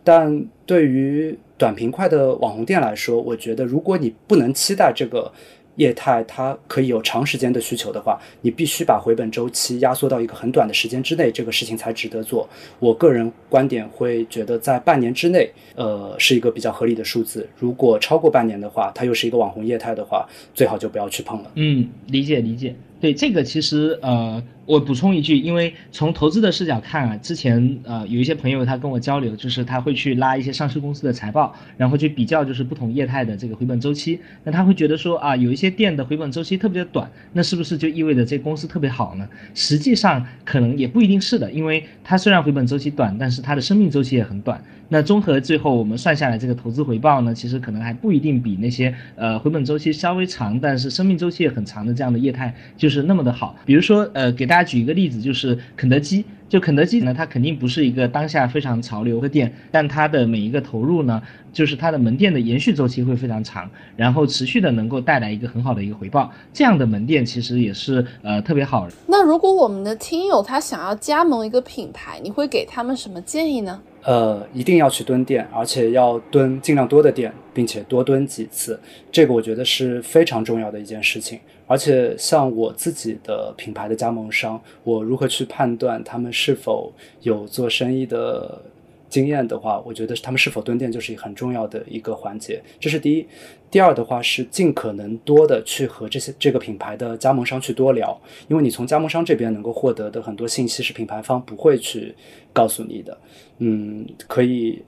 [0.03, 5.31] 但对于短平快的网红店来说，我觉得如果你不能期待这个
[5.75, 12.47] 业态它可以有长时间的需求的话，你必须把回本周期压缩到一个很短的时间之内，这个事情才值得做。
[12.79, 17.47] 我个人观点会觉得，在半年之内，呃，是一个比较合理的数字。
[17.57, 21.51] 如果超过半年的话，它又是一个网红业态的话，最好就不要去碰了。
[21.55, 22.75] 嗯，理解理解。
[22.99, 24.43] 对这个其实呃。
[24.67, 34.19] 我补充一句，因为从投资的视角看啊，之前呃有一些朋友他跟我交流，就是他会去拉一些上市公司的财报，然后去比较就是不同业态的这个回本周期。
[34.43, 39.29] 那他会觉得说啊，有一些店的回本周期特别的短，那是不是就意味着这公司特别好呢？
[39.53, 44.59] 实际上可能也不一定是的，因为它虽然回本周期短，但是它的生命周期也很短。
[44.87, 52.53] 那综合最后我们算下来这个投资回报呢，其实可能还不一定比那些呃回本周期稍微长，但是生命周期也很长的这样的业态
[52.89, 53.55] 是那么的好。
[53.63, 56.23] 比如说呃给大大家举一个例子，就是肯德基。
[56.47, 61.21] 就肯德基呢，它肯定不是一个当下非常潮流的店，但它的每一个投入呢，
[61.51, 66.31] 就是它的门店的延续周期会非常长，然后持续的能够带来一个很好的一个回报。
[66.53, 68.87] 这样的门店其实也是呃特别好。
[69.07, 73.81] 那如果我们的听友他想要加盟一个品牌，你会给他们什么建议呢？
[74.03, 78.79] 呃，一定要去蹲店，而且要蹲尽量多的店，并且多蹲几次，
[79.11, 81.39] 这个我觉得是非常重要的一件事情。
[81.67, 86.91] 而且像我自己的品牌的加盟商，我如何去判断他们是否
[87.21, 88.61] 有做生意的
[89.09, 92.61] 经验的话，我觉得他们是否蹲店就是很重要的一个环节。
[92.79, 93.25] 这是第一。
[93.71, 102.15] 第二的话是尽可能多的去和这些这个品牌的加盟商去多聊，因为你从加盟商这边能够获得的很多信息是品牌方不会去
[102.53, 103.17] 告诉你的。
[103.57, 104.81] 嗯，可以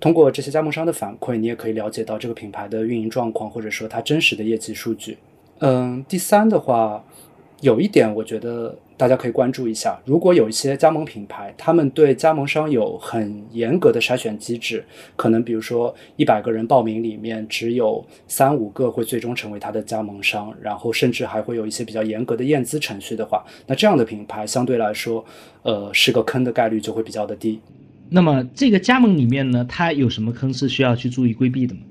[0.00, 5.16] 通过这些加盟商的反馈，你也可以了解到这个品牌的运营状况，或者说它真实的业绩数据。
[5.64, 7.04] 嗯，第三的话，
[7.60, 9.96] 有一点我觉得大家可以关注一下。
[10.04, 14.84] 如果有一些加盟品牌，他们对加盟商有很严格的筛选机制，
[15.14, 25.24] 可能比如说一百个人报名里面只有三五个会最终成为他的加盟商，然后甚至还会有一些比较严格的验资程序的话，那这样的品牌相对来说，
[25.62, 27.60] 呃，是个坑的概率就会比较的低。
[28.10, 31.82] 那么这个加盟里面呢，它有什么坑是需要去注意规避的吗？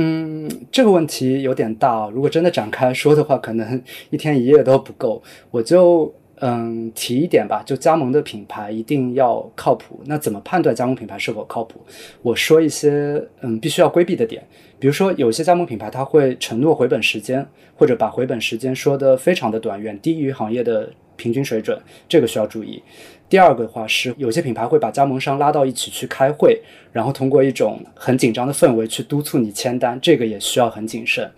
[0.00, 5.20] 嗯，这个问题有点大，如果真的展开说的话，可能一天一夜都不够。
[5.50, 10.00] 我就嗯提一点吧，就加盟的品牌一定要靠谱。
[10.06, 11.80] 那怎么判断加盟品牌是否靠谱？
[12.22, 14.40] 我说一些嗯必须要规避的点，
[14.78, 17.44] 比如说有些加盟品牌他会承诺回本时间，
[17.74, 21.76] 或者把回本时间说的非常的短，远低于行业的平均水准，
[22.08, 22.80] 这个需要注意。
[23.28, 26.58] 第二个的话是，有些品牌会把加盟商拉到一起去开会，
[26.92, 31.30] 然后通过一种很紧张的氛围去督促你签单，这个也需要很谨慎。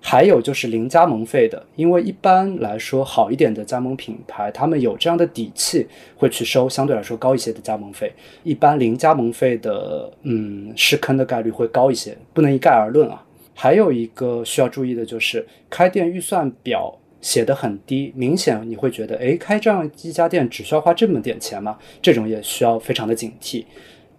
[0.00, 8.12] 还有就是零加盟费的，因为一般来说好一点的加盟品牌，他们有这样的底气，会去收相对来说高一些的加盟费。
[8.42, 13.24] 一般零加盟费的，嗯，是坑的概率会高一些，不能一概而论啊。
[13.54, 16.96] 还有一个需要注意的就是开店预算表。
[17.24, 21.78] 写的很低，明显你会觉得，哎，开这样一家店只需要花这么点钱吗？
[22.02, 23.64] 这种也需要非常的警惕。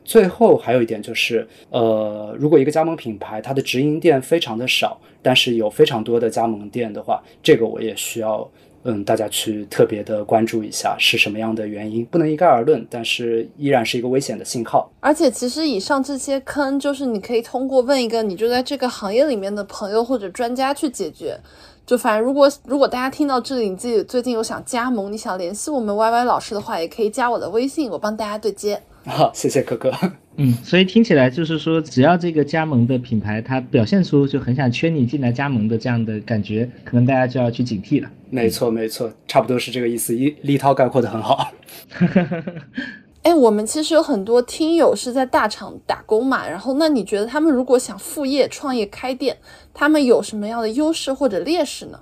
[0.03, 8.49] 最后还有一点就是，呃，如果一个加盟品牌它的直营店非常的少，但是有非常多的加盟店的话，这个我也需要，
[8.85, 14.91] 嗯，大家去特别的关注一下是什么样的原因，不能一概而论，但是依然是一个危险的信号。
[14.99, 21.39] 而且其实以上这些坑，就是你可以通过问一个你就在这个行业里面的朋友或者专家去解决。
[21.86, 28.81] 就反正如果如果大家听到这里，你自己最近有想加盟，你想联系我们 Y Y 老师的话，也可以加我的微信，我帮大家对接。
[29.05, 29.91] 好，谢谢可可。
[30.38, 38.09] 嗯，所以听起来就是说，只要这个加盟的品牌它表现出就很想圈你进来加盟的这样的感觉，可能大家就要去警惕了。
[38.31, 40.15] 没错，没错，差不多是这个意思。
[40.15, 41.51] 一立涛概括的很好。
[43.26, 49.36] 哎，我们其实有很多听友是在大厂打工嘛，然后那你觉得他们如果想副业创业开店，
[49.73, 51.99] 他们有什么样的优势或者劣势呢？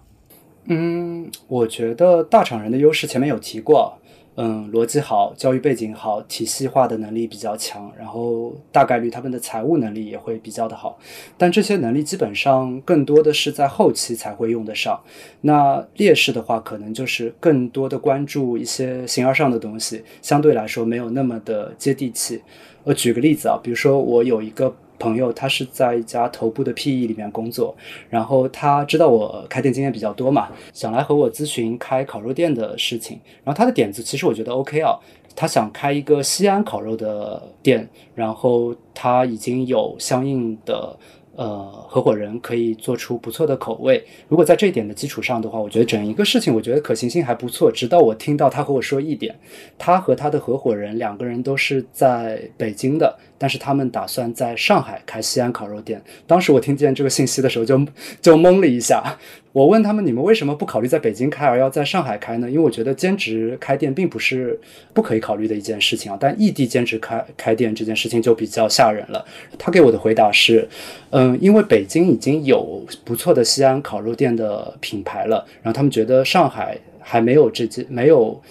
[0.65, 3.97] 嗯，我觉得大厂人的优势前面有提过。
[4.36, 10.97] 嗯，逻辑好，教育背景好，体系化的能力比较强，然后大概率他们的财务能力也会比较的好，
[11.38, 14.99] 但这些能力基本上更多的是在后期才会用得上。
[15.41, 22.41] 那劣势的话，可能就是更多的关注一些形而上的东西，相对来说没有那么的接地气。
[22.84, 24.75] 我举个例子啊，比如说我有一个。
[25.03, 27.75] 朋友，他是在一家头部的 PE 里面工作，
[28.09, 33.19] 然后他知道我开店经验比较多嘛，想来和我咨询开烤肉店的事情。
[33.43, 34.97] 然后他的点子其实我觉得 OK 啊，
[35.35, 37.85] 他想开一个西安烤肉的店，
[38.15, 40.97] 然后他已经有相应的。
[41.35, 44.05] 呃，合伙人可以做出不错的口味。
[44.27, 47.71] 如果在这一点的基础上的话，我觉得整一个事情，我觉得可行性还不错。
[47.71, 49.35] 直到我听到他和我说一点，
[49.75, 56.01] 他和他的合伙人两个人都是在北京的，但是他们打算在上海开西安烤肉店。
[56.25, 57.77] 当时我听见这个信息的时候，就
[58.21, 59.03] 就懵了一下。
[59.51, 64.57] 我问他们：“你们为什么不考虑在北京开，而要在上海开呢？”因为我觉得兼职开店并不是
[64.93, 66.17] 不可以考虑的一件事情啊。
[66.17, 69.25] 但异地兼职开开店这件事情就比较吓人了。
[69.59, 70.65] 他给我的回答是
[71.11, 78.41] ：“嗯，因为北京已经有不错的西安烤肉店的品牌了，然后他们觉得上海还没有这些没有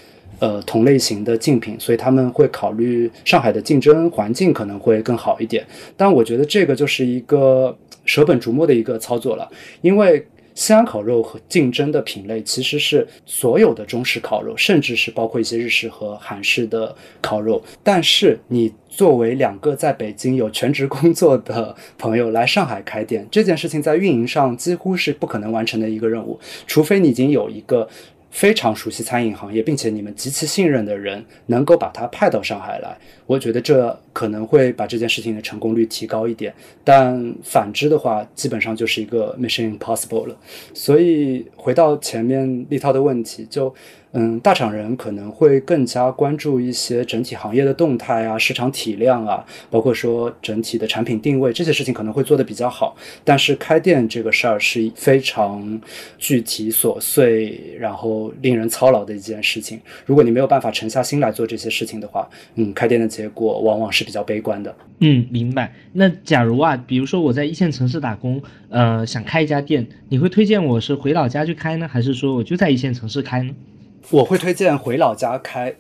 [0.43, 5.65] 呃同类型的竞品，所以他们会考虑上海的竞争环境可能会更好一点。
[5.97, 9.49] 但我觉得这个就是一个舍本逐末的一个操作了，
[9.81, 17.63] 因为。”西安烤肉和竞争的品类其实是所有的中式烤肉，甚至是包括一些日式和韩式的烤肉。
[17.83, 27.89] 但是你作为两个在北京有全职工作的朋友来上海开店，这件事情在运营上几乎是不可能完成的一个任务，除非你已经有一个。
[28.33, 36.53] 非常熟悉餐饮行业，并且你们极其信任的人，能够把他派到上海来，我觉得这可能会把这件事情的成功率提高一点。
[36.83, 40.37] 但反之的话，基本上就是一个 mission impossible 了。
[40.75, 43.73] 所以回到前面立涛的问题，就。
[44.15, 52.95] 嗯，大厂人可能会更加关注一些整体行业的动态啊、市场体量啊，包括说整体的产品定位这些事情可能会做得比较好。
[53.25, 55.81] 但是开店这个事儿是非常
[56.19, 59.81] 具体琐碎，然后令人操劳的一件事情。
[60.05, 64.75] 如果你没有办法沉下心来做这些事情的话，嗯，开店的结果往往是比较悲观的。
[64.99, 65.73] 嗯，明白。
[65.95, 73.55] 那假如啊，比如说我在一线城市打工，呃，想开一家店，你会推荐我是回老家去开呢，还是说我就在一线城市开呢？
[74.11, 75.75] 我会推荐回老家开，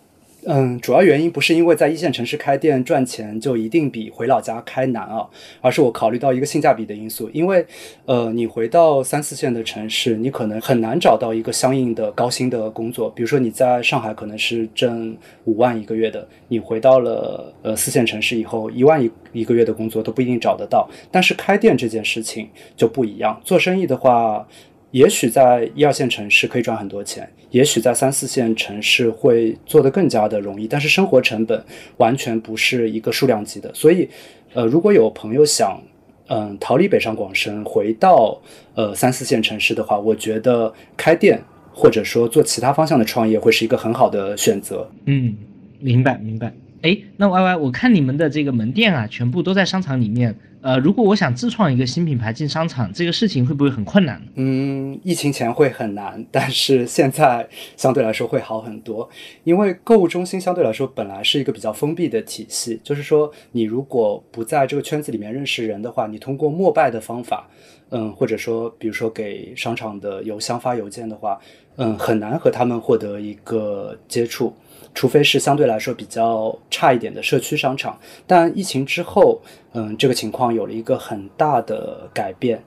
[0.47, 5.29] 嗯，主要原因不是因为在一线城市开店赚钱就一定比回老家开难啊，
[5.61, 7.29] 而是我考虑到一个性价比的因素。
[7.33, 7.65] 因为，
[8.07, 13.11] 呃，你回到三四线的城市，你可能很难找到一个相应的高薪的工作。
[13.11, 20.89] 比如说你在上海可能是挣五万一个月的，你回到了呃四线城市以后，一万一一个月的工作都不一定找得到。
[21.11, 24.47] 但是开店这件事情就不一样，做生意的话。
[24.93, 31.63] 也许在一二线城市可以赚很多钱，也许在三四线城市会做得更加的容易，但是生活成本
[31.97, 33.73] 完全不是一个数量级的。
[33.75, 34.09] 所以，
[34.53, 35.81] 呃，如果有朋友想，
[36.29, 38.41] 嗯，逃离北上广深，回到
[38.75, 44.89] 呃三四线城市的话，我觉得开店或者说做其他方向的创业会是一个很好的选择。
[45.07, 45.35] 嗯，
[45.81, 46.53] 明白明白。
[46.83, 50.35] 哎，那 Y Y，我看你们的这个门店啊，全部都在商场里面。
[50.61, 54.23] 呃，如果我想自创一个新品牌进商场，这个事情会不会很困难？
[54.37, 59.09] 嗯，疫情前会很难，但是现在相对来说会好很多。
[59.43, 67.49] 因为购物中心相对来说本来是一个比较封闭的体系，就是说你如果不在这个圈子里面认识人的话，你通过陌拜的方法，
[67.91, 71.41] 嗯，或者说比如说给商场的邮箱发邮件的话，
[71.77, 74.55] 嗯，很难和他们获得一个接触。
[74.95, 79.41] 除非是相对来说比较差一点的社区商场，但疫情之后，
[79.73, 82.63] 嗯，这个情况有了一个很大的改变。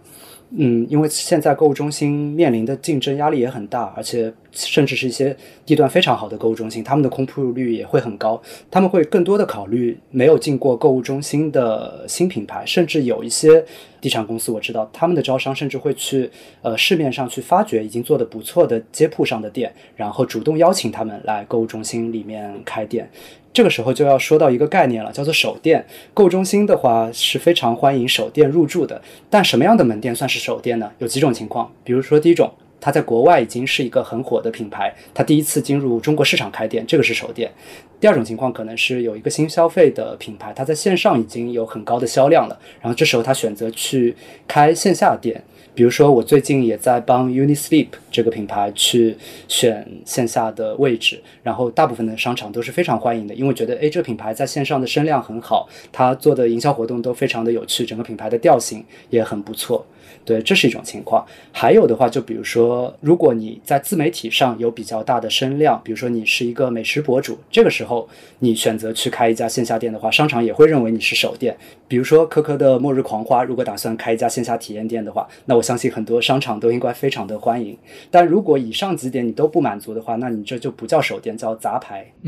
[0.58, 8.40] 嗯，因为现在购物中心面临的竞争压力也很大，而且甚至是一些地段非常好的购物中心，他们的空铺率也会很高。
[8.70, 13.66] 他们会更多的考虑没有进过购物中心的新品牌，甚至有一些
[14.06, 16.30] 地产公司，我知道他们的招商甚至会去
[16.62, 23.10] 呃市面上去发掘已经做的不错的街铺上的店，然后主动邀请他们来购物中心里面开店。
[23.52, 25.84] 这个时候就要说到一个概念了，叫做首店。
[26.14, 30.92] 购物中心的话是非常欢迎首店入驻的，但什么样的门店算是首店呢？
[31.00, 37.52] 有几种情况，比如说第一种，它在国外已经是一个很火的品牌，它第一次进入中国市场开店，这个是首店。
[38.00, 44.16] 第二种情况可能是有一个新消费的品牌，它在线上已经有很高的销量了，然后这时候他选择去
[44.48, 45.44] 开线下店。
[45.74, 49.14] 比如说，我最近也在帮 Unisleep 这个品牌去
[49.50, 59.86] 选线下的位置，然后大部分的商场都是非常欢迎的，因为觉得，哎，这个品牌在线上的声量很好，它做的营销活动都非常的有趣，整个品牌的调性也很不错。
[60.26, 61.24] 对，这是一种情况。
[61.52, 68.10] 还有的话，就比如说，如果你在自媒体上有比较大的声量，比如说你是一个美食博主，这个时候
[68.40, 71.56] 你选择去开一家线下店的话，商场也会认为你是首店。
[71.88, 77.78] 比如说，可可的末日狂花，如果打算开一家线下体验店的话，那我相信很多商场都应该非常的欢迎。
[78.10, 82.12] 但如果以上几点你都不满足的话，那你这就不叫首店，叫杂牌。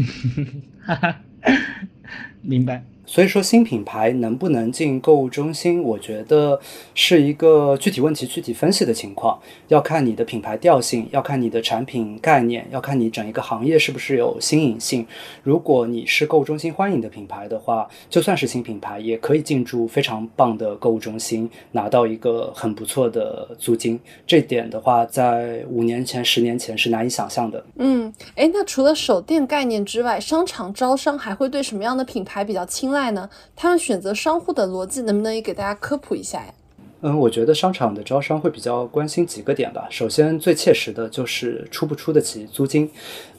[2.41, 2.83] 明白。
[3.07, 6.59] 所以说，新品牌能不能进购物中心，我觉得
[6.93, 9.39] 是一个具体问题具体分析的情况，
[9.69, 15.07] 要看你的品牌调性，要看你的产品概念，要看你整一个行业是不是有新颖性。
[15.41, 23.97] 如果你是购物中心欢迎的品牌的话，就算是新品牌，也可以进驻非常棒的购物中心，拿到一个很不错的租金。
[24.27, 27.63] 这点的话，在五年前、十年前是难以想象的。
[27.77, 32.96] 嗯，哎，那除了手电概念之外，商场招商还会对什么样的品牌比较青睐？
[32.97, 33.29] 爱呢？
[33.55, 36.53] 他们选择商户的逻辑能不能也给大家科普一下呀？
[37.01, 39.87] 嗯，我觉得商场的招商会比较关心几个点吧。
[39.87, 42.89] 首先，最切实的就是出不出得起租金。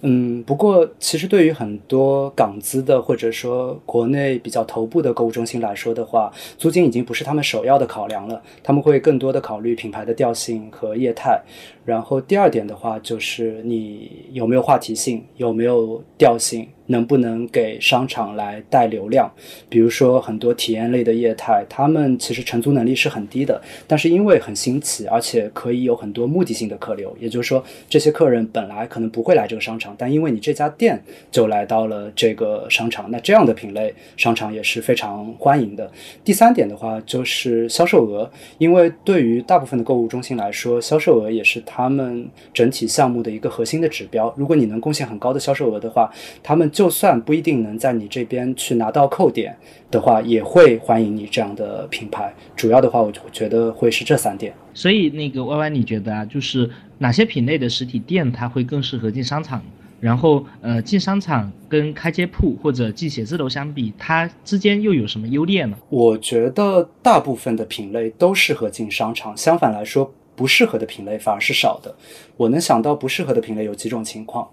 [0.02, 8.40] 嗯，不过其实对于很多港资的或者说国内比较头部的购物中心来说的话，租金已经不是他们首要的考量了。
[8.62, 11.42] 他们会更多的考虑品牌的调性和业态。
[11.84, 16.68] 然后第二点的话，就是你有没有话题性，有没有调性。
[16.88, 19.30] 能不能给商场来带流量？
[19.70, 35.90] 比如说很多体验类的业态，他们其实承租能力是很低的，但是因为很新奇，而且可以有很多目的性的客流，也就是说这些客人本来可能不会来这个商场，但因为你这家店就来到了这个商场，那这样的品类商场也是非常欢迎的。
[36.24, 44.32] 第三点的话就是销售额，因为对于大部分的购物中心来说，销售额也是他们整体项目的一个核心的指标。
[44.36, 46.10] 如果你能贡献很高的销售额的话，
[46.42, 49.52] 他们就算不一定能在你这边去拿到扣点
[49.90, 52.32] 的话，也会欢迎你这样的品牌。
[52.54, 54.54] 主要的话，我就觉得会是这三点。
[54.72, 59.60] 所以那个 Y Y，你觉得啊，就是哪些品类的实体店它会更适合进商场？
[59.98, 65.76] 然后呃，进商场跟开街铺或者进写字楼相比，它之间又有什么优劣呢？
[65.88, 71.92] 我觉得大部分的品类都适合进商场，相反来说，不适合的品类反而是少的。
[72.36, 74.48] 我能想到不适合的品类有几种情况。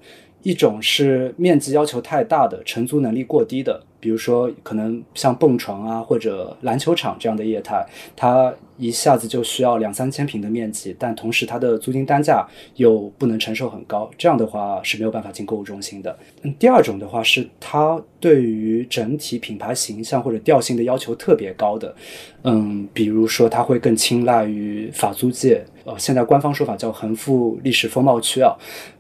[0.46, 7.84] 一种是面积要求太大的，承租能力过低的，比如说可能像蹦床啊或者篮球场这样的业态，
[8.16, 16.16] 它一下子就需要两三千平的面积，但同时它的租金单价又不能承受很高，这样的话是没有办法进购物中心的。
[16.44, 21.96] 嗯，第二种的话是它对于整体品牌形象或者调性的要求特别高的，
[22.44, 28.56] 嗯，比如说它会更青睐于法租界，呃，现在官方说法叫恒富历史风貌区啊。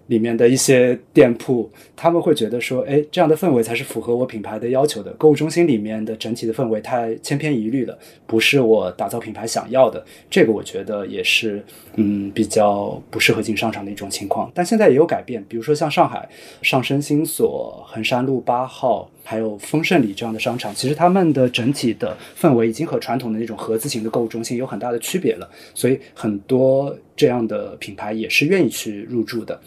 [0.08, 5.12] 里面的一些店铺，他们会觉得说，哎，这样的氛围才是符合我品牌的要求的。
[5.14, 7.97] 购物中心里面的整体的氛围太千篇一律了，
[8.28, 10.06] 不是我打造品牌想要的。
[10.30, 11.64] 这个我觉得也是，
[11.95, 14.51] 嗯，比较不适合进商场的一种情况。
[14.53, 16.30] 但现在也有改变，比如说像上海
[16.62, 25.49] 上升新所、衡山路八号，还有丰盛里这样的商场，其实他们的整体的氛围已经和传统的那种合资型的购物中心有很大的区别了。
[25.73, 29.59] 所以很多这样的品牌也是愿意去入驻的。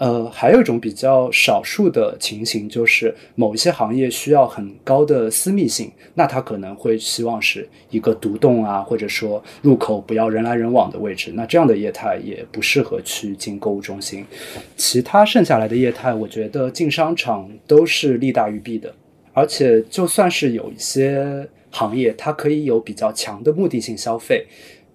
[0.00, 14.24] 呃，还有一种比较少数的情形，就是某一些行业需要很高的私密性，那他可能会希望是一个独栋啊，或者说入口不要人来人往的位置，那这样的业态也不适合去进购物中心。
[14.74, 18.94] 其他剩下来的业态，我觉得进商场都是利大于弊的，
[19.34, 24.46] 而且就算是有一些行业，它可以有比较强的目的性消费。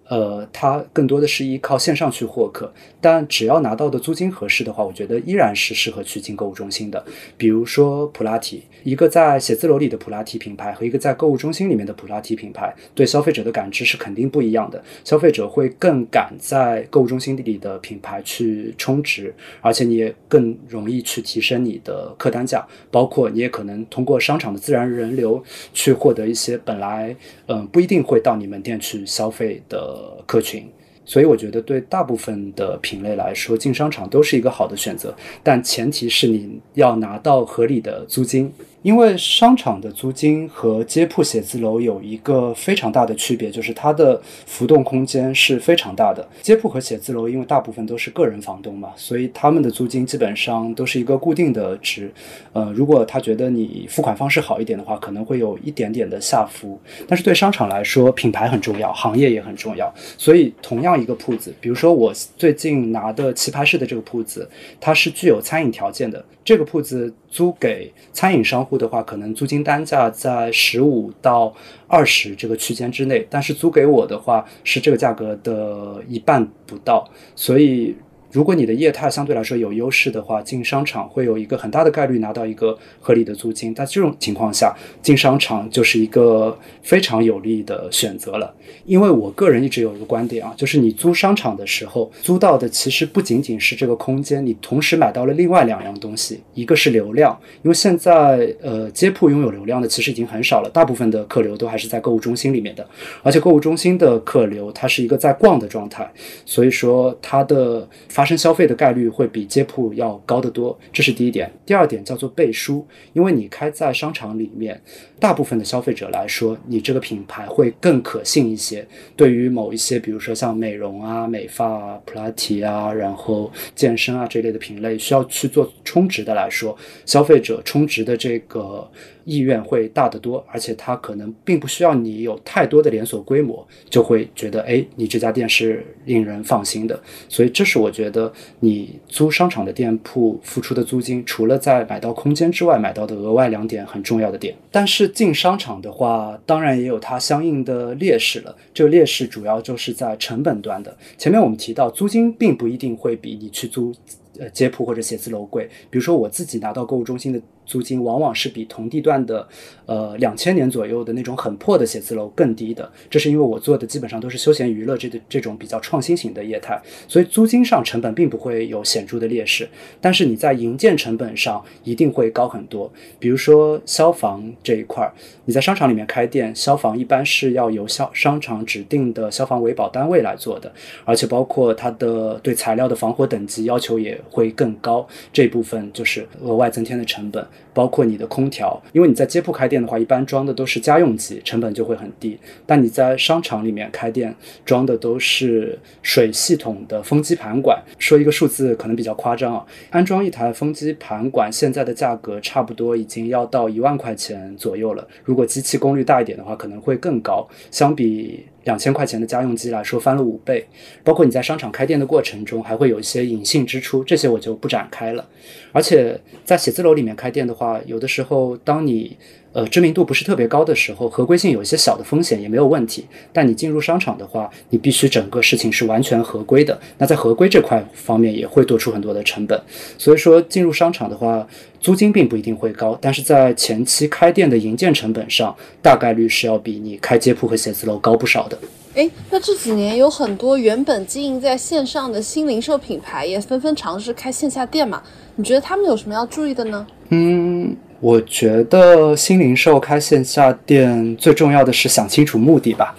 [0.08, 7.04] 呃，它更多的是依靠线上去获客，但只要拿到的租金合适的话，我觉得依然是适合去进购物中心的。
[7.38, 14.84] 比如说普拉提，一个在写字楼里的普拉提品牌和一个在购物中心里面的普拉提品牌，对消费者的感知是肯定不一样的。
[15.04, 25.44] 消费者会更敢在购物中心里的品牌去充值，而且你也更容易去提升你的客单价，包括你也可能通过商场的自然人流
[25.74, 27.16] 去获得一些本来
[27.48, 29.95] 嗯不一定会到你门店去消费的。
[29.96, 30.70] 呃，客群，
[31.06, 38.52] 所以我觉得对大部分的品类来说，进商场都是一个好的选择，但前提是你要拿到合理的租金。
[38.86, 46.24] 因为商场的租金和街铺写字楼有一个非常大的区别，就是它的浮动空间是非常大的。
[46.44, 52.14] 街铺和写字楼因为大部分都是个人房东嘛，所以他们的租金基本上都是一个固定的值。
[52.54, 56.80] 呃，如果他觉得你付款方式好一点的话，可能会有一点点的下浮。
[57.08, 59.92] 但是对商场来说，品牌很重要，行业也很重要。
[60.16, 64.48] 所以同样一个铺子，比如说我最近拿的棋牌室的这个铺子，
[64.80, 66.24] 它是具有餐饮条件的。
[66.46, 71.54] 这个铺子租给餐饮商户的话，可能租金单价在十五到
[71.88, 77.94] 二十这个区间之内，但是租给我的话是这个价格的一半不到，所以。
[78.36, 83.74] 如果你的业态相对来说有优势的话，进商场会有一个很大的概率拿到一个合理的租金。
[83.74, 88.54] 在这种情况下，进商场就是一个非常有利的选择了。
[88.84, 102.86] 因为我个人一直有一个观点啊，就是你租商场的时候，租到的其实不仅仅是这个空间，你同时买到了另外两样东西，一个是流量，因为现在呃街铺拥有流量的其实已经很少了，大部分的客流都还是在购物中心里面的，
[103.24, 106.12] 而且购物中心的客流它是一个在逛的状态，
[106.46, 111.48] 所以说它的发发生消费的概率会比街铺要高得多，这是第一点。
[111.64, 112.84] 第二点叫做背书，
[113.14, 114.82] 因为你开在商场里面，
[115.20, 118.84] 大部分的消费者来说，你这个品牌会更可信一些。
[119.16, 126.76] 对于某一些，比如说像美容啊、美发啊、普拉提啊，然后健身啊这类的品类，需要去做充值的来说，
[127.06, 128.90] 消费者充值的这个。
[129.26, 137.02] 意愿会大得多，而且它可能并不需要你有太多的连锁规模，就会觉得哎，你这家店是令人放心的。
[137.28, 138.32] 所以这是我觉得的
[138.62, 144.56] 你租商场的店铺付出的租金，除了在买到空间之外，买到的额外两点很重要的点。
[144.72, 148.56] 但是进商场的话，当然也有它相应的劣势了。
[148.74, 150.96] 这个劣势主要就是在成本端的。
[151.18, 153.94] 前面我们提到，租金并不一定会比你去租
[154.40, 155.70] 呃街铺或者写字楼贵。
[155.90, 157.42] 比如说我自己拿到购物中心的。
[157.68, 159.48] 租金往往是比同地段的，
[159.88, 162.88] 呃，两千年左右的那种很破的写字楼更低的。
[163.10, 169.68] 这是因为我做的基本上都是休闲娱乐这这种比较创新型的业态，所以租金上成本并不会有显著的劣势。
[170.00, 172.88] 但是你在营建成本上一定会高很多。
[173.18, 175.12] 比如说消防这一块儿，
[175.46, 180.72] 你在商场里面开店，消防一般是要由消商场指定的消防维保单位来做的，
[181.04, 185.08] 而且包括它的对材料的防火等级要求也会更高。
[185.32, 187.46] 这部分就是额外增添的成本。
[187.74, 192.40] 包括你的空调，因为你在街铺开店的话，一般装的都是家用机，成本就会很低。
[192.66, 194.34] 但你在商场里面开店，
[194.64, 197.78] 装的都是水系统的风机盘管。
[198.00, 205.06] 说一个数字可能比较夸张啊，安装一台风机盘管，现在的价格差不多已经要到一万块钱左右了。
[205.26, 207.46] 如果机器功率大一点的话，可能会更高。
[207.72, 210.68] 相比两千块钱的家用机来说，翻了五倍。
[211.04, 215.26] 包括你在商场开店的过程中，还会有一些隐性支出，这些我就不展开了。
[215.72, 219.18] 而且在写字楼里面开店的话，有的时候当你
[219.54, 223.06] 呃知名度不是特别高的时候，合规性有一些小的风险也没有问题。
[223.32, 226.80] 但你进入商场的话，你必须整个事情是完全合规的。
[226.98, 229.62] 那在合规这块方面也会多出很多的成本。
[229.98, 231.48] 所以说进入商场的话。
[231.86, 238.58] 租金并不一定会高，但是在前期开店的营建成本上，大概率是要比你开街铺和写字楼高不少的。
[238.96, 245.04] 哎，那这几年有很多原本经营在线上的新零售品牌也纷纷尝试开线下店嘛？
[245.36, 246.88] 你觉得他们有什么要注意的呢？
[247.10, 252.96] 嗯，我觉得新零售开线下店最重要的是想清楚目的吧。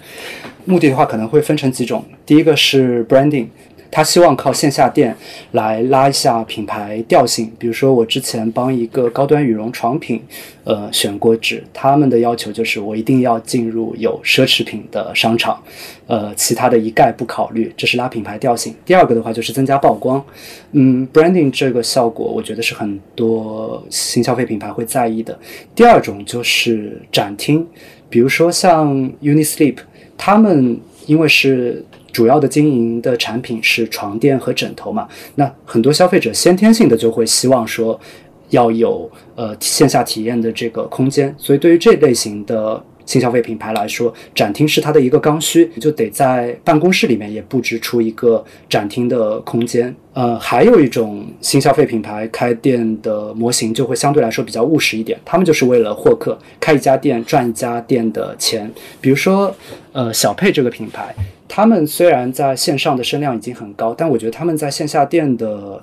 [0.63, 3.47] 目的的话可能会分成几种，第一个是 branding。
[3.89, 5.15] 他希望靠线下店
[5.51, 10.21] 来拉一下品牌调性，比如说我之前帮一个高端羽绒床品，
[10.63, 15.61] 呃，选过址，他们的要求就是我一定要进入有奢侈品的商场，
[16.05, 18.75] 呃，其他的一概不考虑，这是拉品牌调性。
[18.85, 20.23] 第二个的话就是增加曝光，
[20.73, 25.37] 嗯，branding 这个效果，我觉得是很多新消费品牌会在意的。
[25.73, 27.65] 第二种就是展厅，
[28.09, 29.77] 比如说像 Unisleep，
[30.17, 31.83] 他们因为是。
[32.17, 35.07] 主要的经营的产品是床垫和枕头嘛？
[35.35, 37.99] 那很多消费者先天性的就会希望说
[38.49, 49.95] 要有呃线下体验的这个空间，所以对于这类型的新消费品牌来说，展厅是它的一个刚需，就得在办公室里面也布置出一个展厅的空间。
[50.13, 58.71] 呃，还有一种新消费品牌开店的模型就会相对来说比较务实一点，他们就是为了获客，开一家店赚一家店的钱。
[59.01, 59.55] 比如说，
[59.93, 61.15] 呃，小佩这个品牌。
[61.49, 65.81] 他们虽然在线上的声量已经很高，但我觉得他们在线下店的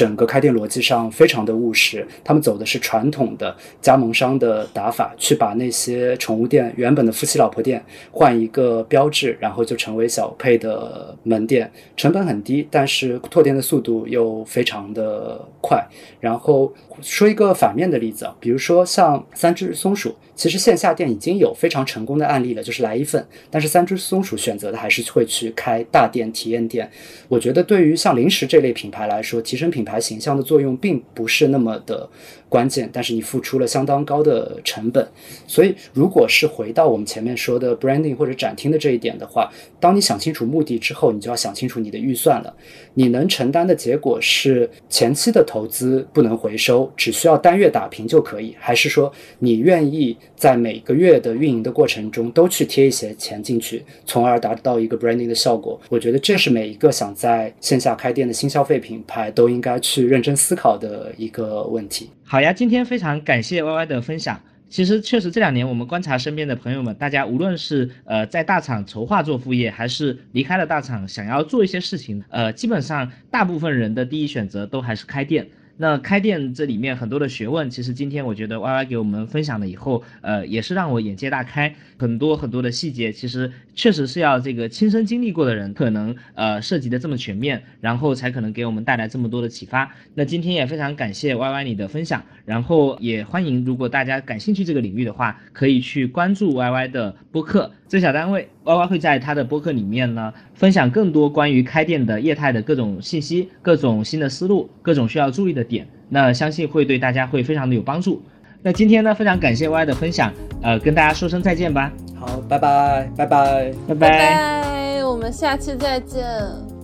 [0.00, 2.08] 整个开店逻辑上非常的务实。
[2.24, 15.86] 他们走的是传统的加盟商的打法，去把那些宠物店原本的夫妻老婆店换一个标志，然后就成为小佩的门店，成本很低，但是拓店的速度又非常的快。
[16.18, 16.72] 然后
[17.02, 20.16] 说一个反面的例子啊，比如说像三只松鼠。
[20.40, 23.22] 其实线下店已经有非常成功的案例了，就是来一份。
[23.50, 26.90] 但是三只松鼠选择的还是会去开大店、体验店。
[27.28, 32.08] 我觉得对于像零食这类品牌来说，提升品牌形象的作用并不是那么的。
[32.50, 35.08] 关键，但是你付出了相当高的成本，
[35.46, 39.48] 所以如果是回到我们前面说的 branding 或者展厅的这一点的话，
[39.78, 42.52] 当你想清楚目的之后，你就要想清楚你的预算了。
[42.94, 55.80] 你能承担的结果是前期的投资不能回收，只需要单月打平就可以，还是说你愿意在每个月的运营的过程中都去贴一些钱进去，从而达到一个 branding 的效果？
[55.88, 62.10] 我觉得这是每一个想在线下开店的新消费品牌都应该去认真思考的一个问题。
[62.30, 64.40] 好呀，今天非常感谢 Y Y 的分享。
[64.68, 75.44] 其实确实这两年我们观察身边的朋友们，大家无论是呃在大厂筹划做副业，还是离开了大厂想要做一些事情，呃，基本上大部分人的第一选择都还是开店。
[75.80, 81.74] 那开店这里面很多的学问，其实今天我觉得 Y Y 给我们分享了以后，呃，也是让我眼界大开。
[81.96, 89.90] 很多很多的细节，其实确实是要这个亲身经历过的人，可能呃涉及的这么全面，然后才可能给我们带来这么多的启发。
[90.14, 97.72] 那今天也非常感谢 Y Y 你的分享，然后也欢迎如果大家感兴趣这个领域的话，可以去关注 Y Y 的播客。
[97.88, 105.86] 最小单位 Y Y 会在他的播客里面呢，分享更多关于开店的业态的各种信息、各种新的思路、各种需要注意的点。
[106.08, 108.22] 那相信会对大家会非常的有帮助。
[108.62, 110.32] 那今天呢，非常感谢 Y 的分享，
[110.62, 111.90] 呃，跟大家说声再见吧。
[112.14, 116.79] 好，拜拜，拜拜，拜拜，我们下期再见。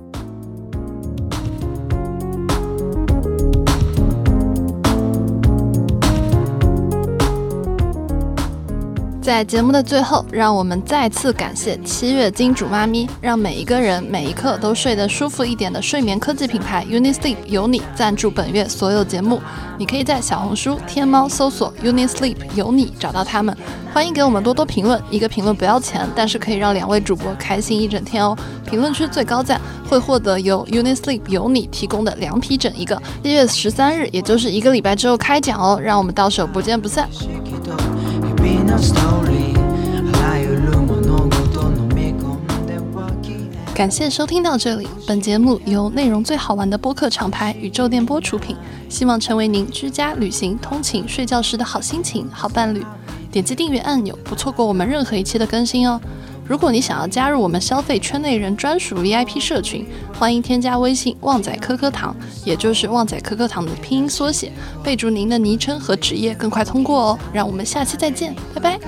[9.27, 19.40] 在节目的最后，让我们再次感谢七月金主妈咪，让每一个人每一刻都睡得舒服一点的睡眠科技品牌 Unisleep 有你赞助本月所有节目。
[19.77, 23.53] 你可以在小红书、天猫搜索 Unisleep 有你找到他们。
[23.93, 28.39] 欢迎给我们多多评论，一个评论不要钱，但是可以让两位主播开心一整天哦。
[28.65, 33.03] 评论区最高赞会获得由 Unisleep 有你提供的凉皮枕一个。
[33.24, 37.09] 七月十三日，也就是一个礼拜之后开奖哦，让我们到时候不见不散。
[43.74, 48.57] 感谢收听到这里，本节目由内容最好玩的播客厂牌宇宙电波出品，
[48.89, 52.82] 希望成为您居家、旅行、通勤、睡觉时的好心情、好伴侣。
[53.31, 56.01] 点击订阅按钮，不错过我们任何一期的更新哦。
[56.48, 59.85] 如果你想要加入我们消费圈内人专属 VIP 社群，
[60.16, 62.14] 欢迎添加微信“旺仔颗颗糖”，
[62.44, 64.52] 也就是“旺仔颗颗糖”的拼音缩写，
[64.82, 67.18] 备注您的昵称和职业，更快通过哦。
[67.32, 68.78] 让我们下期再见，拜拜。